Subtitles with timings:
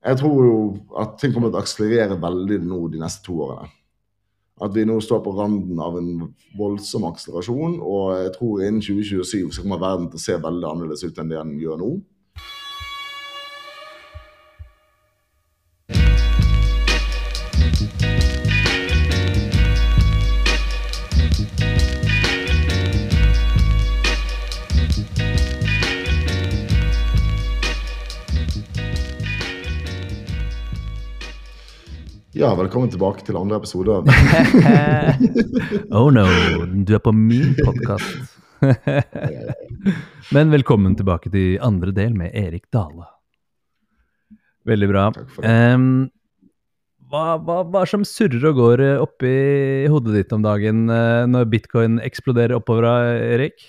[0.00, 0.56] Jeg tror jo
[0.96, 3.68] at ting kommer til å akselerere veldig nå de neste to årene.
[4.60, 6.08] At vi nå står på randen av en
[6.56, 11.04] voldsom akselerasjon, og jeg tror innen 2027 så kommer verden til å se veldig annerledes
[11.04, 11.90] ut enn det den gjør nå.
[32.40, 33.98] Ja, velkommen tilbake til andre episode.
[35.98, 36.22] oh no,
[36.72, 38.38] du er på min podkast.
[40.34, 43.10] Men velkommen tilbake til andre del med Erik Dale.
[44.64, 45.04] Veldig bra.
[45.44, 45.84] Em,
[47.12, 49.36] hva, hva, hva som surrer og går eh, oppi
[49.92, 52.88] hodet ditt om dagen eh, når bitcoin eksploderer oppover,
[53.36, 53.60] Erik?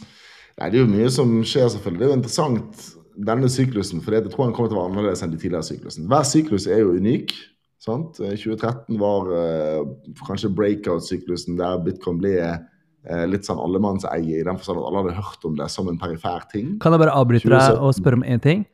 [0.00, 2.06] Nei, Det er jo mye som skjer, selvfølgelig.
[2.06, 2.88] Det er jo interessant,
[3.26, 6.08] denne syklusen, for jeg tror han kommer til å være annerledes enn de tidligere syklusene.
[6.10, 7.34] Hver syklus er jo unik.
[7.82, 8.18] sant?
[8.20, 9.82] Eh, 2013 var eh,
[10.26, 15.18] kanskje breakout-syklusen der bitcoin ble eh, litt sånn allemannseie, i den forstand at alle hadde
[15.18, 16.76] hørt om det som en perifær ting.
[16.82, 18.66] Kan jeg bare avbryte deg og spørre om én ting?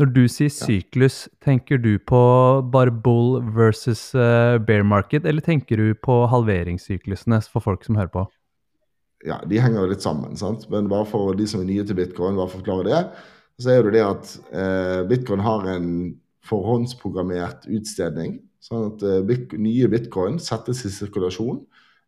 [0.00, 2.20] Når du sier syklus, tenker du på
[2.72, 8.12] bare bull versus eh, bear market, eller tenker du på halveringssyklusene for folk som hører
[8.14, 8.28] på?
[9.26, 10.36] ja, de henger jo litt sammen.
[10.38, 10.66] sant?
[10.72, 13.02] Men bare for de som er nye til bitcoin, bare for forklare det,
[13.60, 15.90] så er det det at eh, bitcoin har en
[16.48, 18.38] forhåndsprogrammert utstedning.
[18.64, 21.60] Sånn at eh, bit nye bitcoin settes i sirkulasjon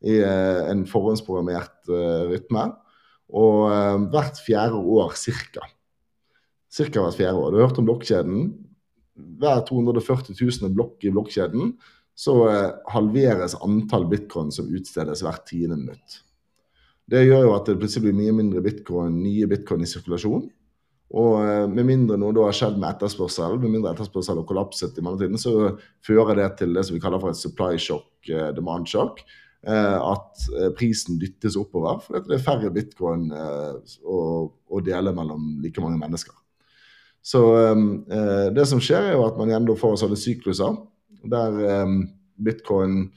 [0.08, 2.66] i eh, en forhåndsprogrammert eh, rytme.
[3.32, 5.64] Og eh, hvert fjerde år cirka.
[6.72, 7.52] Cirka hvert fjerde år.
[7.52, 8.44] Du har hørt om blokkjeden.
[9.42, 11.76] Hver 240 000 blokk i blokkjeden
[12.18, 16.20] så eh, halveres antall bitcoin som utstedes hvert tiende minutt.
[17.12, 20.46] Det gjør jo at det plutselig blir mye mindre bitcoin, nye bitcoin i sirkulasjon.
[21.12, 24.96] Og eh, med mindre noe da har skjedd med etterspørsel, med mindre etterspørsel har kollapset
[24.96, 28.50] i mellomtiden, så fører det til det som vi kaller for et supply shock, eh,
[28.56, 29.20] demand shock.
[29.62, 36.00] eh, At prisen dyttes oppover fordi det er færre bitcoin å, dele mellom like mange
[36.00, 36.34] mennesker.
[37.22, 37.38] Så
[38.50, 40.74] det som skjer, er jo at man igjen får sånne sykluser
[41.30, 41.86] der
[42.42, 43.12] bitcoin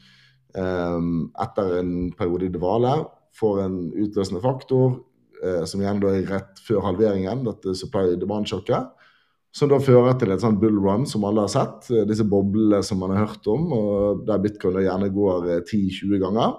[0.53, 2.91] etter en periode i dvale
[3.39, 4.99] får en utløsende faktor,
[5.69, 8.93] som igjen da er rett før halveringen, dette supply demand-sjokket,
[9.55, 12.81] som da fører til et sånt bull run som alle har sett, eh, disse boblene
[12.83, 16.57] som man har hørt om, og der bitcoin gjerne går eh, 10-20 ganger.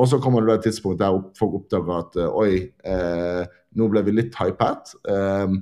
[0.00, 2.54] Og så kommer det da et tidspunkt der folk oppdager at eh, oi,
[2.86, 3.42] eh,
[3.76, 4.94] nå ble vi litt hypet.
[5.04, 5.58] Eh,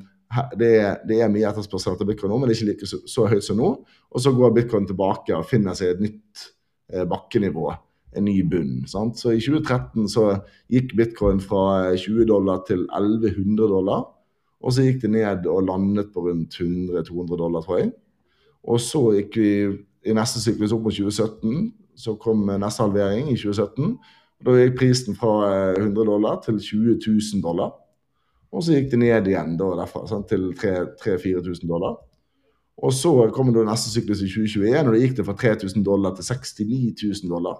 [0.60, 0.72] det,
[1.08, 3.48] det er mye etterspørsel etter bitcoin nå, men det er ikke like så, så høyt
[3.48, 3.72] som nå.
[4.14, 6.46] Og så går bitcoin tilbake og finner seg et nytt
[6.92, 7.72] eh, bakkenivå
[8.16, 8.84] en ny bunn.
[8.88, 9.19] Sant?
[9.20, 10.28] Så i 2013 så
[10.72, 14.06] gikk bitcoin fra 20 dollar til 1100 dollar.
[14.58, 17.92] Og så gikk det ned og landet på rundt 100-200 dollar, tror jeg.
[18.68, 19.52] Og så gikk vi
[20.08, 21.68] i neste syklus opp mot 2017.
[21.98, 23.94] Så kom neste halvering i 2017.
[24.38, 27.72] Og da gikk prisen fra eh, 100 dollar til 20 000 dollar.
[28.54, 31.98] Og så gikk det ned igjen da derfra sant, til 3000-4000 dollar.
[32.78, 36.14] Og så kom det neste syklus i 2021, og da gikk det fra 3000 dollar
[36.14, 37.58] til 69 000 dollar.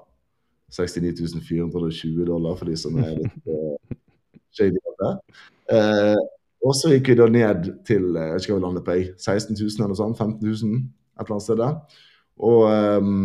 [0.75, 3.97] 69 420 dollar for de som er litt uh,
[4.55, 4.79] shady.
[4.91, 5.12] av det.
[5.75, 6.21] Eh,
[6.65, 9.11] og så gikk vi da ned til eh, jeg vet ikke hva landet på, jeg,
[9.17, 10.81] 16 000 eller noe sånt, 15 000
[11.19, 12.01] et eller annet sted.
[12.49, 12.65] Og,
[13.03, 13.23] um,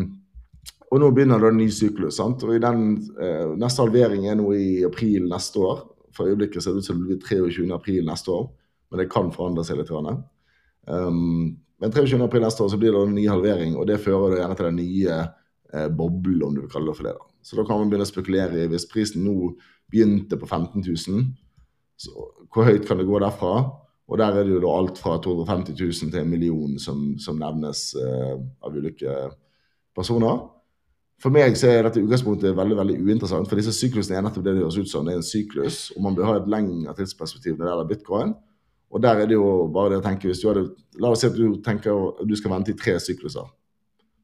[0.89, 2.17] og nå begynner da en ny syklus.
[2.17, 2.45] sant?
[2.45, 2.85] Og i den
[3.19, 5.83] uh, Neste halvering er nå i april neste år.
[6.13, 7.67] For øyeblikket ser det ut som det blir 23.
[7.73, 8.47] april neste år,
[8.89, 9.93] men det kan forandre seg litt.
[10.85, 12.21] Um, men 23.
[12.21, 14.67] april neste år så blir det en ny halvering, og det fører da gjerne til
[14.69, 15.15] den nye
[15.73, 17.15] eh, boblen, om du vil kalle det for det.
[17.17, 17.32] da.
[17.43, 19.53] Så da kan man begynne å spekulere i hvis prisen nå
[19.91, 21.25] begynte på 15 000,
[21.99, 23.53] så hvor høyt kan det gå derfra?
[24.09, 27.37] Og der er det jo da alt fra 250 000 til en million som, som
[27.39, 28.33] nevnes eh,
[28.63, 29.13] av ulike
[29.95, 30.41] personer.
[31.23, 34.57] For meg så er dette utgangspunktet veldig veldig uinteressant, for disse syklusene er nettopp det
[34.57, 35.05] det høres ut som.
[35.07, 38.33] Det er en syklus, og man bør ha et lengre tidsperspektiv når det gjelder bitcoin.
[38.93, 40.67] Og der er det jo bare det å tenke hvis du hadde,
[41.01, 43.47] La oss si at du tenker at du skal vente i tre sykluser.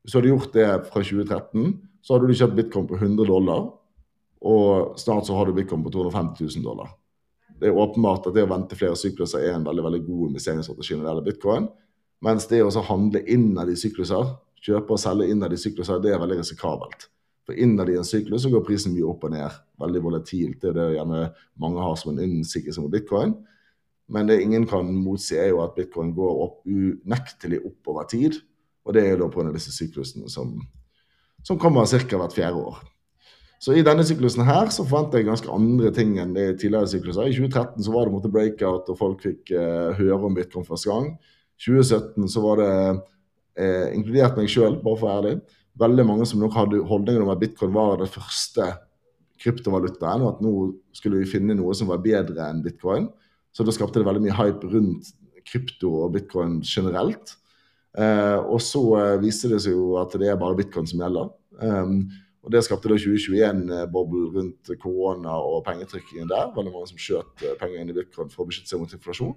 [0.04, 3.68] Hvis du hadde gjort det fra 2013, så hadde du kjøpt bitcoin på 100 dollar,
[4.40, 6.94] og snart så har du bitcoin på 250 000 dollar.
[7.60, 10.96] Det er åpenbart at det å vente flere sykluser er en veldig veldig god investeringsstrategi
[10.96, 11.70] når det gjelder bitcoin.
[12.24, 16.22] Mens det å handle innad i sykluser, kjøpe og selge innad i sykluser, det er
[16.24, 17.10] veldig risikabelt.
[17.50, 19.56] For innad i en syklus så går prisen mye opp og ned.
[19.82, 20.60] Veldig volatilt.
[20.62, 21.22] Det er det gjerne
[21.58, 23.34] mange har som en innsikkelse mot bitcoin.
[24.10, 28.38] Men det ingen kan motsi, er jo at bitcoin går opp unektelig opp over tid.
[28.86, 29.50] Og det er jo da pga.
[29.56, 30.60] disse syklusene som,
[31.46, 32.18] som kommer ca.
[32.18, 32.80] hvert fjerde år.
[33.60, 37.28] Så i denne syklusen her så forventer jeg ganske andre ting enn det tidligere sykluser.
[37.28, 40.88] I 2013 så var det måte breakout, og folk fikk eh, høre om bitcoin første
[40.88, 41.10] gang.
[41.60, 42.76] 2017 så var det,
[43.60, 47.26] eh, inkludert meg sjøl, bare for å være ærlig, veldig mange som nok hadde holdninger
[47.26, 48.70] om at bitcoin var det første
[49.44, 50.54] kryptovalutaen, og at nå
[50.96, 53.10] skulle vi finne noe som var bedre enn bitcoin.
[53.56, 55.12] Så da skapte det veldig mye hype rundt
[55.50, 57.36] krypto og bitcoin generelt.
[58.00, 61.32] Eh, og så eh, viste det seg jo at det er bare bitcoin som gjelder.
[61.60, 62.04] Um,
[62.46, 66.54] og Det skapte da 2021-boble rundt korona og pengetrykkingen der.
[66.56, 69.36] Veldig mange som skjøt eh, penger inn i bitcoin for å beskytte seg mot inflasjon.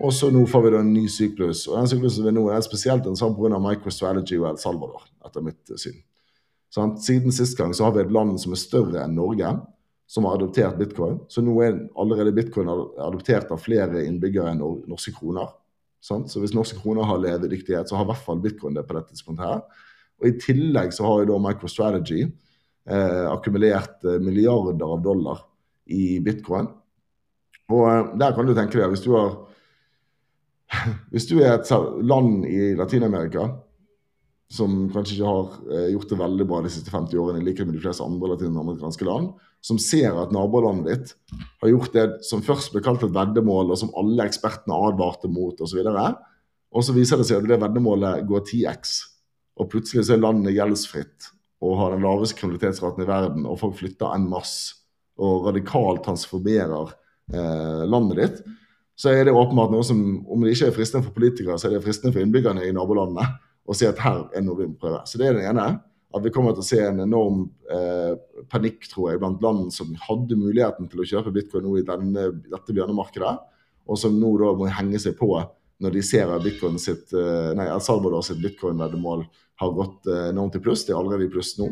[0.00, 1.64] Og så nå får vi da en ny syklus.
[1.70, 3.58] Og den syklusen vi nå er spesielt en sånn pga.
[3.60, 5.98] MicroStrategy og El Salvador, etter mitt syn.
[6.70, 9.48] Sånn, siden sist gang så har vi et land som er større enn Norge,
[10.10, 11.18] som har adoptert bitcoin.
[11.32, 15.50] Så nå er allerede bitcoin adoptert av flere innbyggere enn norske kroner.
[16.04, 16.26] Sånn?
[16.28, 19.12] Så hvis norske kroner har levedyktighet, så har i hvert fall bitcoin det på dette
[19.12, 19.86] tidspunktet her.
[20.20, 25.44] Og I tillegg så har jo da MicroStrategy eh, akkumulert eh, milliarder av dollar
[25.90, 26.68] i bitcoin.
[27.70, 29.38] Og eh, der kan du tenke deg, hvis du har
[31.12, 31.70] hvis du er et
[32.06, 33.48] land i Latin-Amerika
[34.50, 37.68] som kanskje ikke har eh, gjort det veldig bra de siste 50 årene, i likhet
[37.68, 39.30] med de fleste andre latinamerikanske land,
[39.62, 43.78] som ser at nabolandet ditt har gjort det som først ble kalt et veddemål, og
[43.78, 45.84] som alle ekspertene advarte mot osv.,
[46.70, 48.96] og, så viser det seg at det veddemålet går 10x,
[49.60, 51.30] og plutselig så er landet gjeldsfritt
[51.60, 54.78] og har den laveste kriminalitetsraten i verden, og folk flytter en masse
[55.20, 56.94] og radikalt transformerer
[57.34, 58.42] eh, landet ditt,
[58.96, 61.76] så er det åpenbart noe som, om det ikke er fristende for politikere, så er
[61.76, 63.28] det fristende for innbyggerne i nabolandene
[63.70, 65.04] å si at her er noe vi må prøve.
[65.06, 65.68] Så det er det ene.
[66.10, 68.16] At vi kommer til å se en enorm eh,
[68.50, 72.26] panikk, tror jeg, blant land som hadde muligheten til å kjøpe bitcoin nå i denne,
[72.50, 73.36] dette bjørnemarkedet,
[73.86, 75.30] og som nå da må henge seg på
[75.80, 79.22] når de ser at bitcoin sitt, eh, nei, El Salvador sitt bitcoin-veddemål
[79.62, 80.82] har gått eh, enormt i pluss.
[80.84, 81.70] Det er allerede i pluss nå.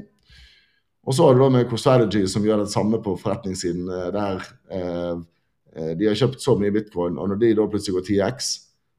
[1.09, 3.91] Og så har du da med CroStrategy som gjør det samme på forretningssiden.
[3.91, 8.09] Eh, der eh, de har kjøpt så mye bitcoin, og når de da plutselig går
[8.09, 8.49] 10X,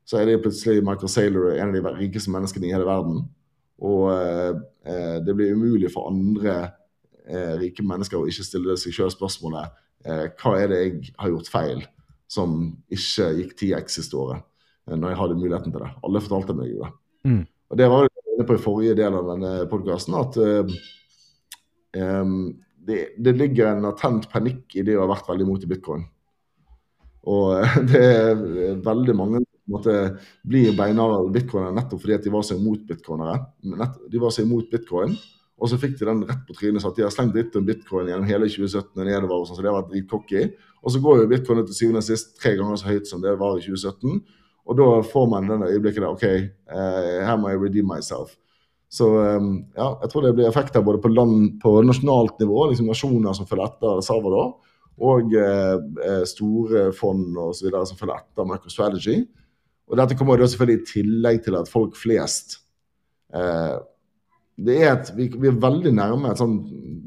[0.09, 3.21] så er det plutselig Michael Saylor en av de rikeste menneskene i hele verden.
[3.85, 6.55] Og eh, det blir umulig for andre
[7.29, 9.69] eh, rike mennesker å ikke stille seg sjøl spørsmålet
[10.09, 11.83] eh, hva er det jeg har gjort feil
[12.29, 12.57] som
[12.89, 14.41] ikke gikk 10X siste året,
[14.89, 15.91] når jeg hadde muligheten til det.
[16.05, 16.89] Alle fortalte meg jo det.
[17.29, 17.43] Mm.
[17.69, 20.37] Og det var inne på i forrige del av denne podkasten, at
[21.97, 22.35] um,
[22.85, 26.05] det, det, ligger en attent panikk i det å ha vært veldig imot i bitcoin.
[27.33, 32.87] Og det er veldig mange bli beinharde bitcoinere nettopp fordi at de var så imot
[32.89, 33.37] bitcoinere.
[34.09, 35.13] De var så imot bitcoin,
[35.59, 36.85] og så fikk de den rett på trynet.
[36.87, 39.41] At de har slengt dritt om bitcoin gjennom hele 2017 og nedover.
[39.41, 40.43] Og sånn, så det har vært dritcocky.
[40.79, 43.35] Og så går jo bitcoin til syvende og sist tre ganger så høyt som det
[43.39, 44.21] var i 2017.
[44.69, 46.25] Og da får man den øyeblikket der OK,
[46.69, 48.35] uh, her må jeg redeem myself.
[48.89, 52.89] Så um, ja, jeg tror det blir effekter både på, land, på nasjonalt nivå, liksom
[52.89, 54.55] nasjoner som følger etter Salvador,
[54.99, 59.19] og eh store fond videre som følger etter MicroStrategy.
[59.89, 62.59] Og dette kommer da selvfølgelig i tillegg til at folk flest
[63.33, 63.77] eh,
[64.59, 66.57] det er et, vi, vi, er veldig nærme et sånn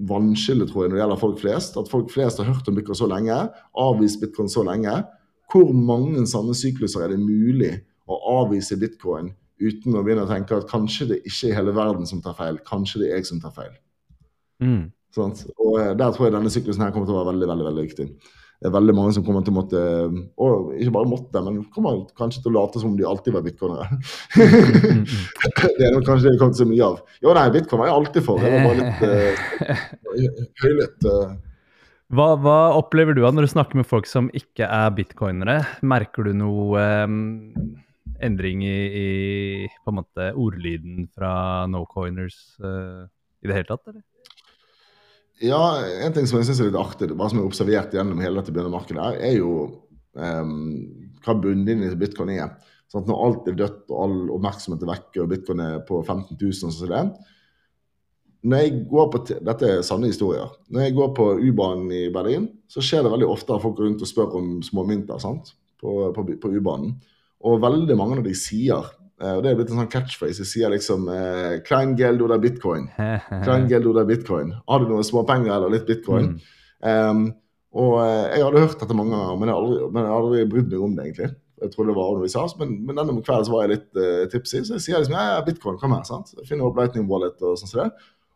[0.08, 1.76] vannskille tror jeg, når det gjelder folk flest.
[1.76, 3.36] At folk flest har hørt om bitcoin så lenge,
[3.76, 4.94] avvist bitcoin så lenge.
[5.52, 7.74] Hvor mange sånne sykluser er det mulig
[8.08, 12.08] å avvise bitcoin uten å begynne å tenke at kanskje det ikke er hele verden
[12.08, 13.74] som tar feil, kanskje det er jeg som tar feil.
[14.64, 14.86] Mm.
[15.14, 15.34] Sånn?
[15.60, 17.84] Og eh, Der tror jeg denne syklusen her kommer til å være veldig veldig, veldig
[17.84, 18.08] viktig.
[18.62, 19.80] Det er veldig mange som kommer til å måtte
[20.38, 23.42] Og ikke bare måtte, men kommer kanskje til å late som om de alltid var
[23.42, 23.88] bitcoinere.
[24.38, 27.00] det er kanskje det vi kommer til så mye av.
[27.24, 28.38] Jo, nei, bitcoin var jeg alltid for.
[28.38, 31.08] Det var bare litt uh, høylytt.
[31.08, 31.32] Uh.
[32.12, 35.58] Hva, hva, opplever du av når du snakker med folk som ikke er bitcoinere?
[35.82, 37.18] Merker du noe um,
[38.22, 39.08] endring i, i,
[39.88, 41.34] en måte ordlyden fra
[41.72, 43.08] no-coiners uh,
[43.42, 44.04] i det hele tatt, eller?
[45.40, 48.38] Ja, en ting som jeg syns er litt artig, hva som er observert gjennom hele
[48.38, 49.54] dette bjørnemarkedet, er jo
[50.14, 50.52] um,
[51.24, 52.52] hva bunnlinjen i bitcoin er.
[52.92, 56.36] Sånn når alt er dødt og all oppmerksomhet er vekke og bitcoin er på 15
[56.36, 57.14] 000 og sånn
[58.42, 60.48] når jeg går på, Dette er sanne historier.
[60.74, 63.86] Når jeg går på U-banen i Berlin, så skjer det veldig ofte at folk går
[63.86, 65.52] rundt og spør om småmynter sant?
[65.82, 66.96] på, på, på U-banen.
[67.42, 68.90] Og veldig mange av de sier
[69.36, 70.42] og Det er blitt en sånn catchphrase.
[70.42, 72.88] Jeg sier liksom eh, 'Klein geld oder bitcoin'.
[73.46, 74.50] Klein geld oder bitcoin.
[74.68, 76.34] Har du noen småpenger eller litt bitcoin?
[76.34, 76.50] Mm.
[76.82, 77.22] Um,
[77.72, 80.46] og uh, jeg hadde hørt dette mange ganger, men jeg har aldri, men jeg aldri
[80.50, 81.04] brydd meg om det.
[81.06, 81.30] egentlig.
[81.62, 84.00] Jeg trodde det var noe vi sa, men, men denne kvelden så var jeg litt
[84.00, 86.02] uh, tipsy, så jeg sier liksom ja, bitcoin, kom her.
[86.08, 86.34] sant?
[86.40, 87.90] Jeg finner opp Lightning Wallet og sånn som det.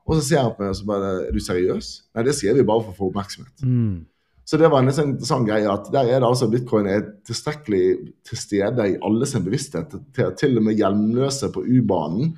[0.06, 1.88] Og så sier han på meg og så bare Er du seriøs?
[2.14, 3.64] Nei, det sier vi bare for å få oppmerksomhet.
[3.66, 4.04] Mm.
[4.46, 7.86] Så det var en sånn, interessant greie at der er det altså bitcoin er tilstrekkelig
[8.26, 12.36] til stede i alle sin bevissthet til til og med hjelmløse på U-banen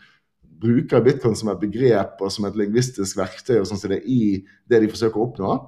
[0.58, 4.08] bruker bitcoin som et begrep og som et lingvistisk verktøy og sånn som det er
[4.08, 4.22] i
[4.70, 5.58] det de forsøker å oppnå,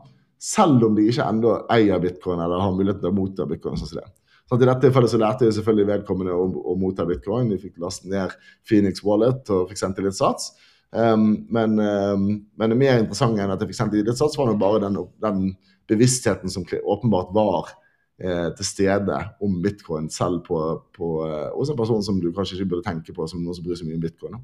[0.40, 3.78] selv om de ikke ennå eier bitcoin eller har muligheten til å motta bitcoin.
[3.78, 4.08] sånn som det.
[4.48, 7.52] Så I dette tilfellet så lærte jeg selvfølgelig vedkommende å, å motta bitcoin.
[7.52, 8.32] De fikk lastet ned
[8.66, 10.50] Phoenix Wallet og fikk sendt litt sats.
[10.90, 12.24] Um, men, um,
[12.58, 14.98] men, det mer interessante enn at jeg fikk sendt litt sats, var nå bare den,
[15.22, 15.44] den,
[15.90, 17.72] bevisstheten som åpenbart var
[18.22, 20.60] eh, til stede om bitcoin selv på,
[20.96, 23.66] på, eh, hos en person som du kanskje ikke burde tenke på som noen som
[23.66, 24.38] bryr seg mye om bitcoin.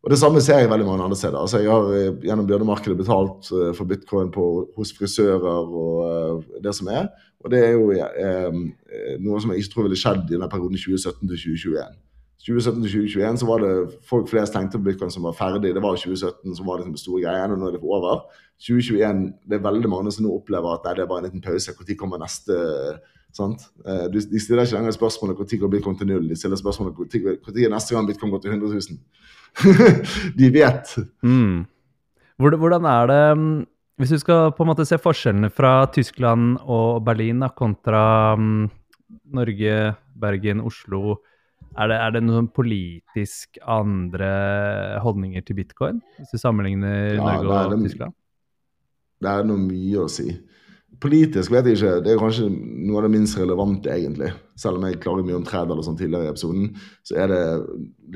[0.00, 1.38] Og Det samme ser jeg veldig mange andre steder.
[1.38, 4.44] Altså Jeg har eh, gjennom bjørnemarkedet betalt eh, for bitcoin på,
[4.76, 7.10] hos frisører og uh, det som er.
[7.44, 7.88] Og det er jo
[9.24, 11.94] noe som jeg ikke tror ville skjedd i denne perioden 2017 til 2021.
[12.40, 13.72] 2017 til 2021 så var det
[14.08, 15.74] folk flest tenkte på bitcoin som var ferdig.
[15.76, 18.22] Det var 2017 som var liksom det store greia, og nå er det over.
[18.60, 21.44] 2021, det er veldig mange som nå opplever at nei, det er bare en liten
[21.44, 21.74] pause.
[21.76, 22.56] Når kommer neste
[23.36, 23.66] sant?
[23.84, 26.28] Eh, de stiller ikke lenger spørsmålet når går bitcoin til null.
[26.28, 28.98] De stiller spørsmålet når er neste gang bitcoin går til 100 000.
[30.40, 30.96] de vet.
[31.22, 31.64] Mm.
[32.40, 33.66] Hvordan er det mm,
[34.00, 38.70] Hvis du skal på en måte se forskjellene fra Tyskland og Berlin kontra um,
[39.28, 41.18] Norge, Bergen, Oslo
[41.78, 44.30] er det, er det, noen politisk andre
[45.04, 48.16] holdninger til bitcoin, hvis du sammenligner ja, Norge og det, Tyskland?
[49.20, 50.28] Det er noe mye å si.
[51.00, 51.92] Politisk vet jeg ikke.
[52.04, 54.32] Det er kanskje noe av det minst relevante, egentlig.
[54.58, 56.72] Selv om jeg klarer mye om tred eller sånn tidligere i episoden,
[57.06, 57.42] så er det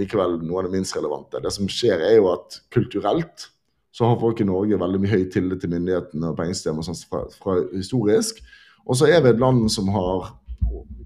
[0.00, 1.40] likevel noe av det minst relevante.
[1.44, 3.48] Det som skjer, er jo at kulturelt
[3.94, 7.22] så har folk i Norge veldig mye høy tillit til myndighetene og pengesystemet sånn fra,
[7.38, 8.42] fra, historisk.
[8.84, 10.32] Og så er vi et land som har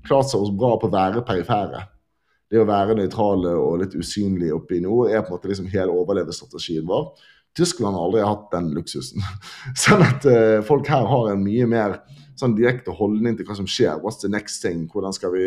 [0.09, 1.85] klart seg bra på å være perifere
[2.53, 5.69] det å være nøytrale og litt usynlige oppe i nord er på en måte liksom
[5.73, 7.11] hele overlevelsesstrategien vår.
[7.59, 9.25] Tyskland har aldri hatt den luksusen.
[9.85, 11.99] sånn at uh, folk her har en mye mer
[12.39, 14.01] sånn direkte holdning til hva som skjer.
[14.05, 14.87] What's the next thing?
[14.93, 15.47] Hvordan skal vi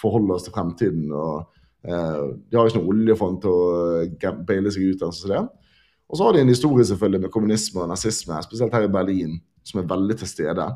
[0.00, 1.10] forholde oss til fremtiden?
[1.12, 1.46] Og,
[1.86, 5.14] uh, de har ikke noe oljefond til å beile seg ut av.
[5.14, 5.50] Sånn.
[6.10, 9.36] Og så har de en historie selvfølgelig med kommunisme og nazisme, spesielt her i Berlin,
[9.62, 10.66] som er veldig til stede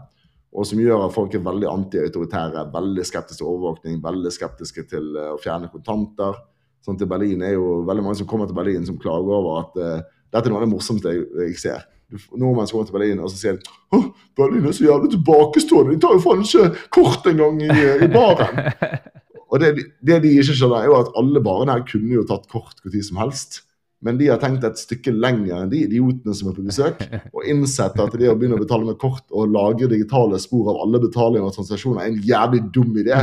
[0.55, 5.09] og som gjør at folk er veldig anti-autoritære, veldig skeptiske til overvåkning, veldig skeptiske til
[5.19, 6.37] uh, å fjerne kontanter.
[6.85, 9.81] Sånn til Berlin er jo veldig mange som kommer til Berlin som klager over at
[9.81, 11.89] uh, dette er noe av det morsomste jeg, jeg ser.
[12.37, 13.59] Nordmenn som kommer til Berlin og så sier
[13.97, 14.07] oh,
[14.39, 17.71] Berlin er så jævlig tilbakestående, de tar jo faen ikke kort engang i,
[18.07, 18.61] i baren.
[19.51, 19.73] og det,
[20.05, 23.01] det, de ikke skjønner, er jo at alle barene her kunne jo tatt kort når
[23.09, 23.65] som helst.
[24.05, 26.99] Men de har tenkt et stykke lenger enn de idiotene som er på besøk,
[27.33, 30.83] og innsett at det å begynne å betale med kort og lagre digitale spor av
[30.85, 33.17] alle betalinger og transaksjoner er en jævlig dum idé.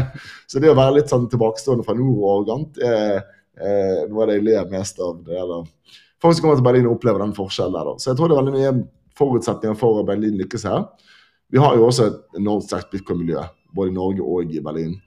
[0.50, 3.22] Så det å være litt sånn tilbakestående fra nord og arrogant er,
[3.62, 5.22] er noe av det jeg ler mest av.
[5.28, 5.70] det gjelder
[6.22, 7.92] folk som kommer til Berlin og opplever den forskjellen der.
[7.92, 8.02] Da.
[8.02, 8.74] Så jeg tror det er veldig mye
[9.22, 10.84] forutsetninger for at Berlin lykkes her.
[11.52, 13.46] Vi har jo også et enormt sterkt bitcoin-miljø,
[13.76, 14.98] både i Norge og i Berlin.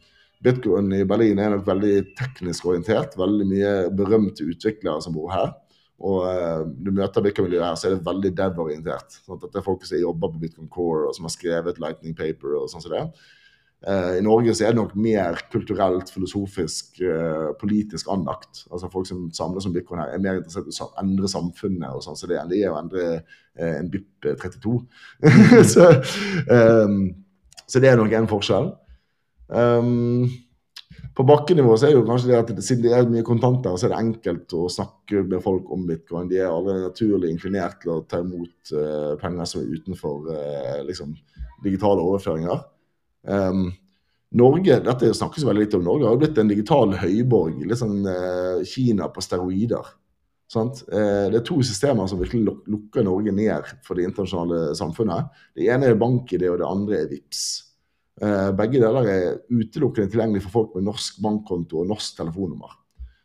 [0.44, 3.14] Bitcoin i Berlin er nok veldig teknisk orientert.
[3.16, 5.54] Veldig mye berømte utviklere som bor her.
[6.02, 9.20] Og uh, du møter Bitcoin-miljøet her, så er det veldig dev-orientert.
[9.22, 12.16] Sånn at det er folk som jobber på Bitcoin Core, og som har skrevet Lightning
[12.18, 13.04] Paper og sånn som det.
[13.84, 18.64] Uh, I Norge så er det nok mer kulturelt, filosofisk, uh, politisk anlagt.
[18.72, 22.02] Altså Folk som samles om bitcoin her, er mer interessert i å endre samfunnet og
[22.06, 23.20] sånn som det, enn de er å endre
[23.54, 24.72] en BIP 32.
[25.72, 25.90] så,
[27.68, 28.72] så, det er nok en forskjell.
[29.46, 30.24] Um,
[31.14, 33.92] på bakkenivå så er jo kanskje det at siden det er mye kontanter, så er
[33.92, 36.26] det enkelt å snakke med folk om bitcoin.
[36.30, 40.80] De er alle naturlig inklinert til å ta imot uh, penger som er utenfor uh,
[40.88, 41.12] liksom,
[41.62, 42.64] digitale overføringer.
[43.30, 43.68] Um,
[44.34, 47.62] Norge, dette snakkes veldig litt om Norge, har blitt en digital høyborg.
[47.62, 49.92] Litt sånn uh, Kina på steroider.
[50.54, 55.30] Det er to systemer som virkelig lukker Norge ned for det internasjonale samfunnet.
[55.56, 57.46] Det ene er bank-ID, og det andre er VIPS.
[58.22, 62.76] Eh, begge deler er utelukkende tilgjengelig for folk med norsk bankkonto og norsk telefonnummer.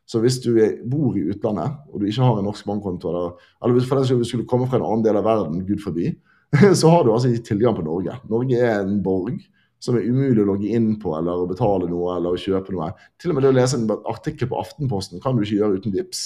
[0.10, 0.56] Så hvis du
[0.90, 4.48] bor i utlandet og du ikke har en norsk bankkonto, eller, eller for den skulle
[4.50, 6.10] komme fra en annen del av verden, gud forbi,
[6.80, 8.18] så har du altså ikke tilgang på Norge.
[8.32, 9.38] Norge er en borg
[9.80, 12.90] som er umulig å logge inn på eller å betale noe eller å kjøpe noe.
[13.22, 15.94] Til og med det å lese en artikkel på Aftenposten kan du ikke gjøre uten
[15.94, 16.24] VIPS.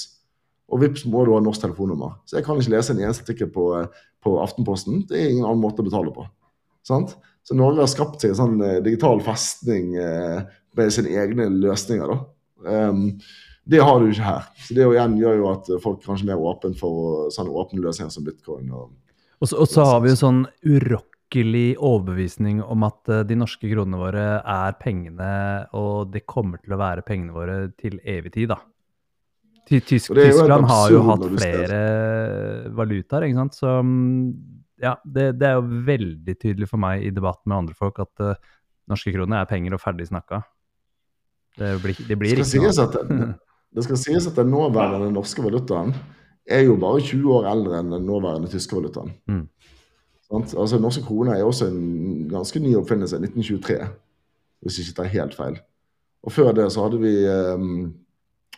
[0.74, 2.16] Og VIPS må du ha norsk telefonnummer.
[2.26, 3.68] Så jeg kan ikke lese en eneste artikkel på,
[4.24, 5.04] på Aftenposten.
[5.10, 6.26] Det er ingen annen måte å betale på.
[6.88, 7.16] Sant?
[7.44, 10.44] Så Norge har skapt seg en sånn eh, digital festning eh,
[10.78, 12.14] med sine egne løsninger.
[12.64, 13.08] Um,
[13.68, 14.46] det har du ikke her.
[14.64, 18.12] Så Det igjen gjør jo at folk kanskje er mer åpne for sånne åpne løsninger
[18.14, 18.72] som bitcoin.
[18.72, 18.94] Og,
[19.40, 23.68] og, så, og så har vi jo sånn urokkelig overbevisning om at uh, de norske
[23.68, 25.32] kronene våre er pengene,
[25.76, 28.62] og det kommer til å være pengene våre til evig tid, da.
[29.64, 31.78] Tysk, Tyskland har jo hatt flere
[32.76, 33.56] valutaer, ikke sant.
[33.56, 34.34] Så um,
[34.84, 38.24] ja, det, det, er jo veldig tydelig for meg i debatt med andre folk at
[38.24, 38.52] uh,
[38.92, 40.44] norske kroner er penger og ferdig snakka.
[41.60, 42.88] Det blir, det blir det ikke noe.
[42.92, 43.30] Det,
[43.78, 45.94] det skal sies at den nåværende norske valutaen
[46.50, 49.14] er jo bare 20 år eldre enn den nåværende tyske valutaen.
[49.30, 49.46] Mm.
[50.34, 53.78] Altså, norske kroner er også en ganske ny oppfinnelse, 1923.
[54.64, 55.60] hvis jeg ikke tar helt feil.
[56.24, 57.94] Og før det så hadde vi um,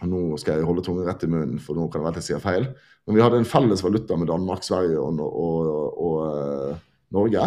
[0.04, 2.28] Nå skal jeg holde tungen rett i munnen, for nå kan det være at jeg
[2.34, 2.68] sier feil.
[3.08, 7.46] Men vi hadde en felles valuta med Danmark, Sverige og, og, og, og Norge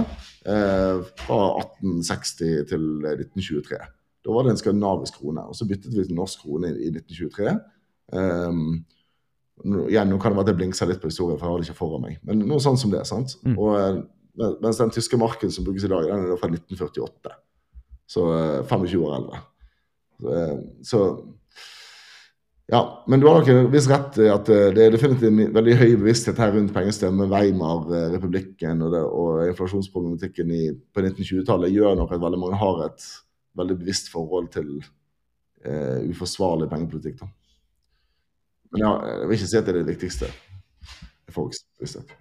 [0.49, 2.31] eh, fra 1860
[2.71, 3.81] til 1923.
[4.25, 5.45] Da var det en skandinavisk krone.
[5.45, 7.53] og Så byttet vi til norsk krone i 1923.
[8.17, 8.63] Um,
[9.89, 11.69] igjen, nå kan det være at jeg blinker litt på historien, for jeg har det
[11.69, 12.19] ikke foran meg.
[12.27, 13.05] Men noe sånt som det.
[13.09, 13.37] sant?
[13.45, 13.59] Mm.
[13.59, 17.35] Og, eh, mens den tyske marken som brukes i dag, den er fra 1948.
[18.09, 18.25] Så
[18.69, 19.43] 25 eh, år eldre.
[20.19, 21.03] Så, eh, så
[22.69, 25.77] ja, men du har nok en viss rett i at det er definitivt en veldig
[25.81, 32.23] høy bevissthet her rundt pengestemme, Weimar-republikken og, og, inflasjonsproblematikken i, på 1920-tallet gjør nok at
[32.27, 33.07] veldig mange har et
[33.59, 34.69] veldig bevisst forhold til
[35.65, 37.23] eh, uforsvarlig pengepolitikk.
[37.23, 37.31] da.
[38.73, 40.31] Men ja, jeg vil ikke si at det er det viktigste
[41.33, 42.13] folks bevissthet.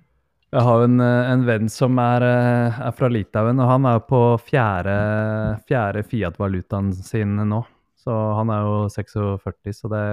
[0.55, 3.99] Jeg har en, eh, en venn som er, eh, er, fra Litauen, og han er
[3.99, 4.95] på fjerde,
[5.67, 7.65] fjerde Fiat-valutaen sin nå.
[7.99, 10.05] Så han er jo 46, så det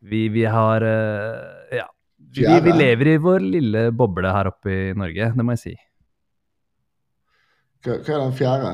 [0.00, 1.88] Vi, vi har eh, Ja.
[2.30, 5.72] Vi, vi, lever i vår lille boble her oppe i Norge, det må jeg si.
[7.82, 8.72] Hva, hva er den fjerde?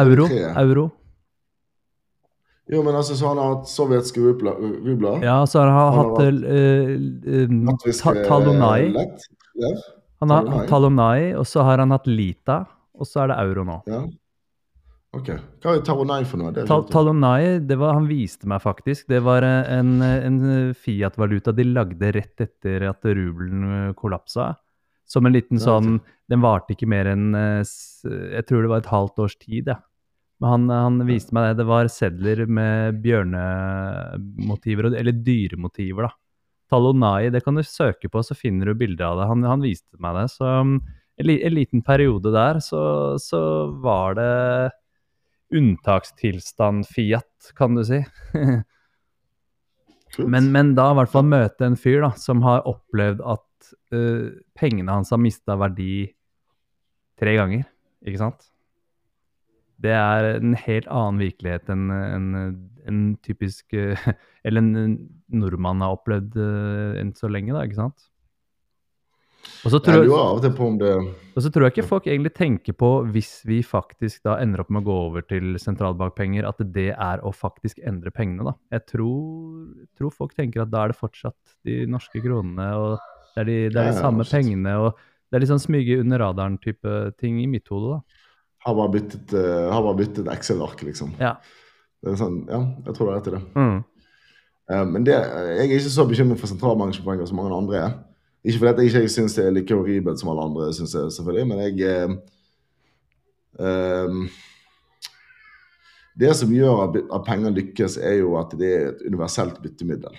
[0.00, 0.26] Euro.
[0.58, 0.84] Euro.
[2.72, 5.22] Jo, men altså, så han har hatt sovjetske rubler.
[5.22, 8.94] Ja, så har han, han hatt uh, uh, Talonai.
[10.22, 12.62] Han har hatt Talonai, og så har han hatt Lita,
[12.96, 13.80] og så er det euro nå.
[13.90, 14.00] Ja.
[15.14, 15.30] Ok.
[15.62, 16.64] Hva er Talonai for noe?
[16.66, 19.06] Ta Talonai, det var, han viste meg faktisk.
[19.10, 20.38] Det var en, en
[20.74, 24.52] Fiat-valuta de lagde rett etter at rubelen kollapsa.
[25.06, 25.98] Som en liten sånn
[26.32, 29.76] Den varte ikke mer enn Jeg tror det var et halvt års tid, ja.
[30.40, 31.62] Men han, han, viste meg det.
[31.62, 36.16] Det var sedler med bjørnemotiver, eller dyremotiver, da.
[36.72, 39.28] Talonai, det kan du søke på, så finner du bilder av det.
[39.30, 40.26] Han, han viste meg det.
[40.32, 40.78] Så um,
[41.20, 42.82] en, en liten periode der, så,
[43.22, 43.40] så,
[43.84, 44.30] var det
[45.54, 48.00] unntakstilstand Fiat, kan du si.
[50.18, 54.34] men, men, da i hvert fall møte en fyr da, som har opplevd at uh,
[54.58, 56.08] pengene hans har mista verdi
[57.20, 57.64] tre ganger,
[58.04, 58.50] ikke sant?
[59.84, 62.28] det er en helt annen virkelighet enn en,
[62.88, 64.96] en typisk Eller en
[65.32, 68.10] nordmann har opplevd uh, enn så lenge, da, ikke sant?
[69.64, 73.62] Og så tror, jeg, og så tror jeg ikke folk egentlig tenker på, hvis vi
[73.64, 77.80] faktisk da ender opp med å gå over til sentralbankpenger, at det er å faktisk
[77.86, 78.54] endre pengene, da.
[78.76, 83.44] Jeg tror, tror folk tenker at da er det fortsatt de norske kronene, og det
[83.44, 86.98] er de, det er de samme pengene, og det er litt sånn smyge under radaren-type
[87.18, 88.22] ting i mitt hode, da.
[88.64, 91.16] Har bare byttet, uh, byttet Excel-ark, liksom.
[91.20, 91.34] Ja.
[92.04, 93.44] Det er sånn, ja, jeg tror det er rett i det.
[93.58, 93.78] Mm.
[94.70, 97.96] Uh, men det, jeg er ikke så bekymret for sentralbankpenger som mange andre er.
[98.44, 101.62] Ikke fordi jeg ikke syns det er like horribelt som alle andre syns, selvfølgelig, men
[101.64, 102.04] jeg
[103.58, 104.26] um,
[106.20, 110.14] Det som gjør at penger lykkes, er jo at det er et universelt byttemiddel.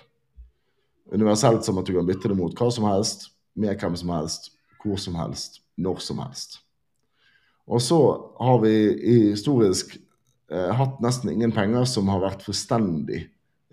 [1.14, 4.52] Universelt som at du kan bytte det mot hva som helst, med hvem som helst,
[4.84, 6.60] hvor som helst, når som helst.
[7.68, 8.00] Og så
[8.40, 8.74] har vi
[9.24, 9.96] historisk
[10.52, 13.24] eh, hatt nesten ingen penger som har vært fullstendig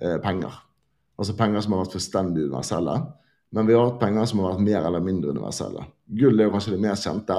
[0.01, 0.55] eh, penger.
[1.19, 2.95] Altså penger som har vært fullstendig universelle.
[3.53, 5.85] Men vi har hatt penger som har vært mer eller mindre universelle.
[6.09, 7.37] Gull er jo kanskje det mer kjente.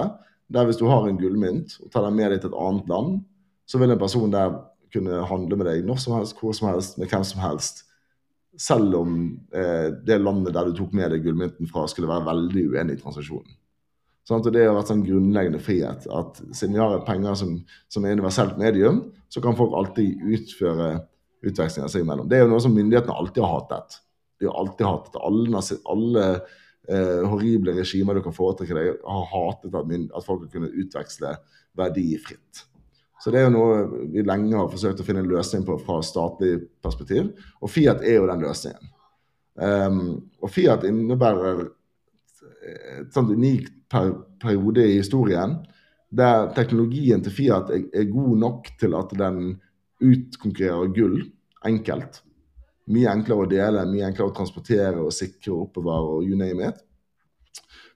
[0.53, 3.23] Der Hvis du har en gullmynt og tar den med deg til et annet land,
[3.65, 4.59] så vil en person der
[4.93, 7.83] kunne handle med deg når som helst, hvor som helst, med hvem som helst.
[8.59, 9.15] Selv om
[9.55, 13.01] eh, det landet der du tok med deg gullmynten fra, skulle være veldig uenig i
[13.01, 13.55] transaksjonen.
[14.27, 16.05] Sånn, Det har vært sånn grunnleggende frihet.
[16.07, 17.57] at Siden vi har penger som,
[17.91, 20.93] som er universelt medium, så kan folk alltid utføre
[21.43, 22.29] utvekslinger seg imellom.
[22.29, 23.97] Det er jo noe som myndighetene alltid har hatet.
[24.43, 25.63] De har alltid hatet Alle,
[25.95, 30.77] alle eh, horrible regimer du kan foretrekke deg, har hatet at, at folk har kunnet
[30.83, 31.35] utveksle
[31.79, 32.65] verdi fritt.
[33.23, 36.01] Så det er jo noe vi lenge har forsøkt å finne en løsning på fra
[36.03, 37.29] statlig perspektiv.
[37.63, 38.89] Og Fiat er jo den løsningen.
[39.53, 40.01] Um,
[40.43, 41.69] og Fiat innebærer
[42.63, 45.59] et sånt unikt per periode i historien
[46.13, 49.39] der teknologien til Fiat er, er, god nok til at den
[50.03, 51.17] utkonkurrerer gull
[51.65, 52.21] enkelt.
[52.91, 56.67] Mye enklere å dele, mye enklere å transportere og sikre og oppbevare og you name
[56.67, 56.81] it.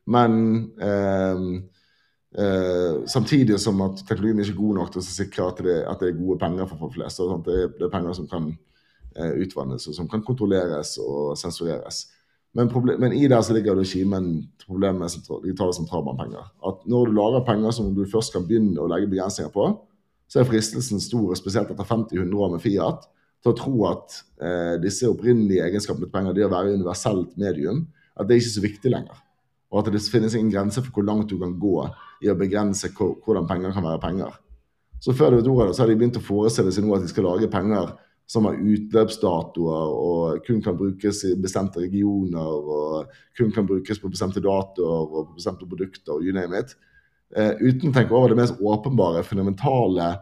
[0.08, 0.38] Men
[0.80, 1.42] eh,
[2.44, 6.04] eh, samtidig som at teknologien er ikke god nok til å sikre at det, at
[6.04, 7.20] det er gode penger for folk flest.
[7.20, 8.48] Det er, det, er, penger som kan
[9.18, 12.06] eh, utvannes, og som kan kontrolleres og sensureres.
[12.56, 16.48] Men, problem, men, i det så ligger det kimen til problemet med sentral, digitale sentralbankpenger.
[16.72, 19.68] At når du lager penger som du først kan begynne å legge begrensninger på,
[20.28, 23.06] så er fristelsen stor, spesielt etter 50-100 år med Fiat,
[23.44, 27.86] til å tro at eh, disse opprinnelige egenskapene til penger, det å være universelt medium,
[28.18, 29.22] at det er ikke så viktig lenger.
[29.72, 31.78] Og at det finnes ingen grense for hvor langt du kan gå
[32.24, 34.36] i å begrense hvordan penger kan være penger.
[35.04, 37.12] Så før du vet ordet så har de begynt å forestille seg nå at de
[37.12, 37.92] skal lage penger
[38.28, 44.12] som har utløpsdatoer og kun kan brukes i bestemte regioner og kun kan brukes på
[44.12, 46.74] bestemte datoer og på bestemte produkter og you name it.
[47.36, 50.16] Eh, uten å tenke over det mest åpenbare, fundamentale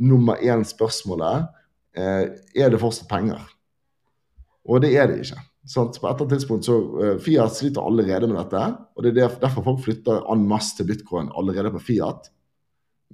[0.00, 1.50] nummer én-spørsmålet.
[1.96, 2.24] Eh,
[2.54, 3.40] er det fortsatt penger?
[4.68, 5.40] Og det er det ikke.
[5.68, 6.00] Sant?
[6.00, 8.62] På et tidspunkt så uh, Fiat sliter allerede med dette.
[8.96, 12.30] og Det er derfor folk flytter en masse til bitcoin allerede på Fiat.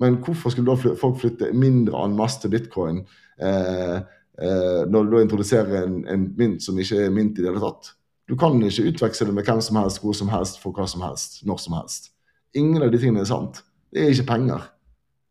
[0.00, 3.00] Men hvorfor skulle da folk flytte mindre en masse til bitcoin
[3.40, 7.48] eh, eh, når du da introduserer en, en, mynt som ikke er mynt i det
[7.48, 7.94] hele tatt?
[8.28, 11.04] Du kan ikke utveksle det med hvem som helst, hvor som helst, for hva som
[11.06, 12.10] helst, når som helst.
[12.56, 13.62] Ingen av de tingene er sant.
[13.88, 14.66] Det er ikke penger.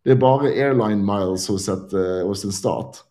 [0.06, 3.02] Det er bare airline miles hos, et, uh, hos en stat.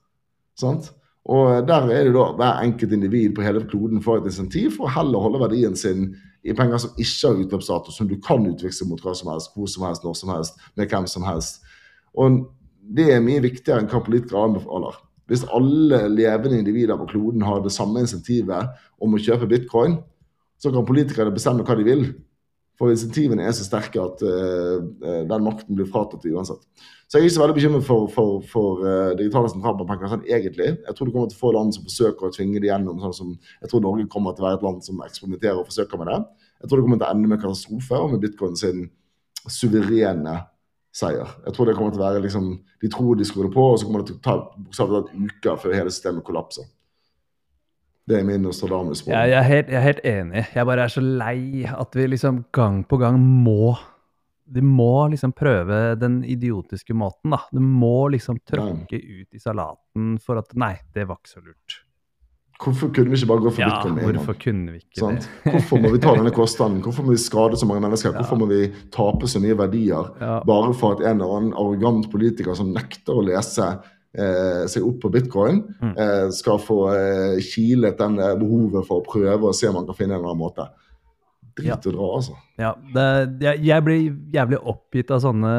[0.58, 0.92] Sant?
[1.24, 4.86] Og Der er det da hver enkelt individ på hele kloden får et insentiv for
[4.86, 6.10] å heller holde verdien sin
[6.44, 9.70] i penger som ikke har utløpsdato, som du kan utveksle mot hva som helst, hvor
[9.70, 11.64] som helst, når som helst, med hvem som helst.
[12.14, 12.44] Og
[12.84, 14.98] Det er mye viktigere enn hva politikere anbefaler.
[15.24, 19.96] Hvis alle levende individer på kloden har det samme insentivet om å kjøpe bitcoin,
[20.60, 22.04] så kan politikerne bestemme hva de vil.
[22.80, 24.82] For insentivene er så sterke at uh,
[25.28, 26.62] den makten blir fratatt uansett.
[27.06, 30.72] Så jeg er ikke så veldig bekymret for, for, for uh, digitale sentralbanker sånn egentlig.
[30.80, 32.98] Jeg tror du kommer til å få land som forsøker å tvinge det gjennom.
[33.04, 36.02] sånn som Jeg tror Norge kommer til å være et land som eksperimenterer og forsøker
[36.02, 36.18] med det.
[36.64, 38.84] Jeg tror det kommer til å ende med katastrofe og med bitcoin sin
[39.44, 40.38] suverene
[40.94, 41.36] seier.
[41.44, 43.78] Jeg tror det kommer til å være liksom, De tror de skrur det på, og
[43.78, 46.66] så kommer det til å ta bokstavelig talt uker før hele systemet kollapser.
[48.04, 49.06] Det er min Nostradamus.
[49.08, 50.44] Ja, jeg, er helt, jeg er helt enig.
[50.52, 53.74] Jeg bare er så lei at vi liksom gang på gang må
[54.44, 57.40] De må liksom prøve den idiotiske måten, da.
[57.48, 61.80] Du må liksom tråkke ut i salaten for at Nei, det var ikke så lurt.
[62.62, 64.36] Hvorfor kunne vi ikke bare gå for ja, bitcoin med en gang?
[64.44, 65.24] kunne vi ikke sant?
[65.26, 65.54] det?
[65.56, 66.76] Hvorfor må vi ta denne kostnaden?
[66.84, 68.12] Hvorfor må vi skade så mange mennesker?
[68.12, 68.20] Ja.
[68.20, 68.60] Hvorfor må vi
[68.94, 70.36] tape så mye verdier ja.
[70.46, 73.72] bare for at en eller annen arrogant politiker som nekter å lese
[74.14, 75.92] eh, seg opp på bitcoin, mm.
[75.92, 79.98] eh, skal få eh, kilet den behovet for å prøve og se om man kan
[79.98, 80.68] finne en eller annen måte.
[81.54, 81.78] Drit ja.
[81.78, 82.36] å dra, altså.
[82.58, 83.06] Ja, det,
[83.44, 84.00] jeg, jeg, blir
[84.34, 85.54] jævlig oppgitt av sånne,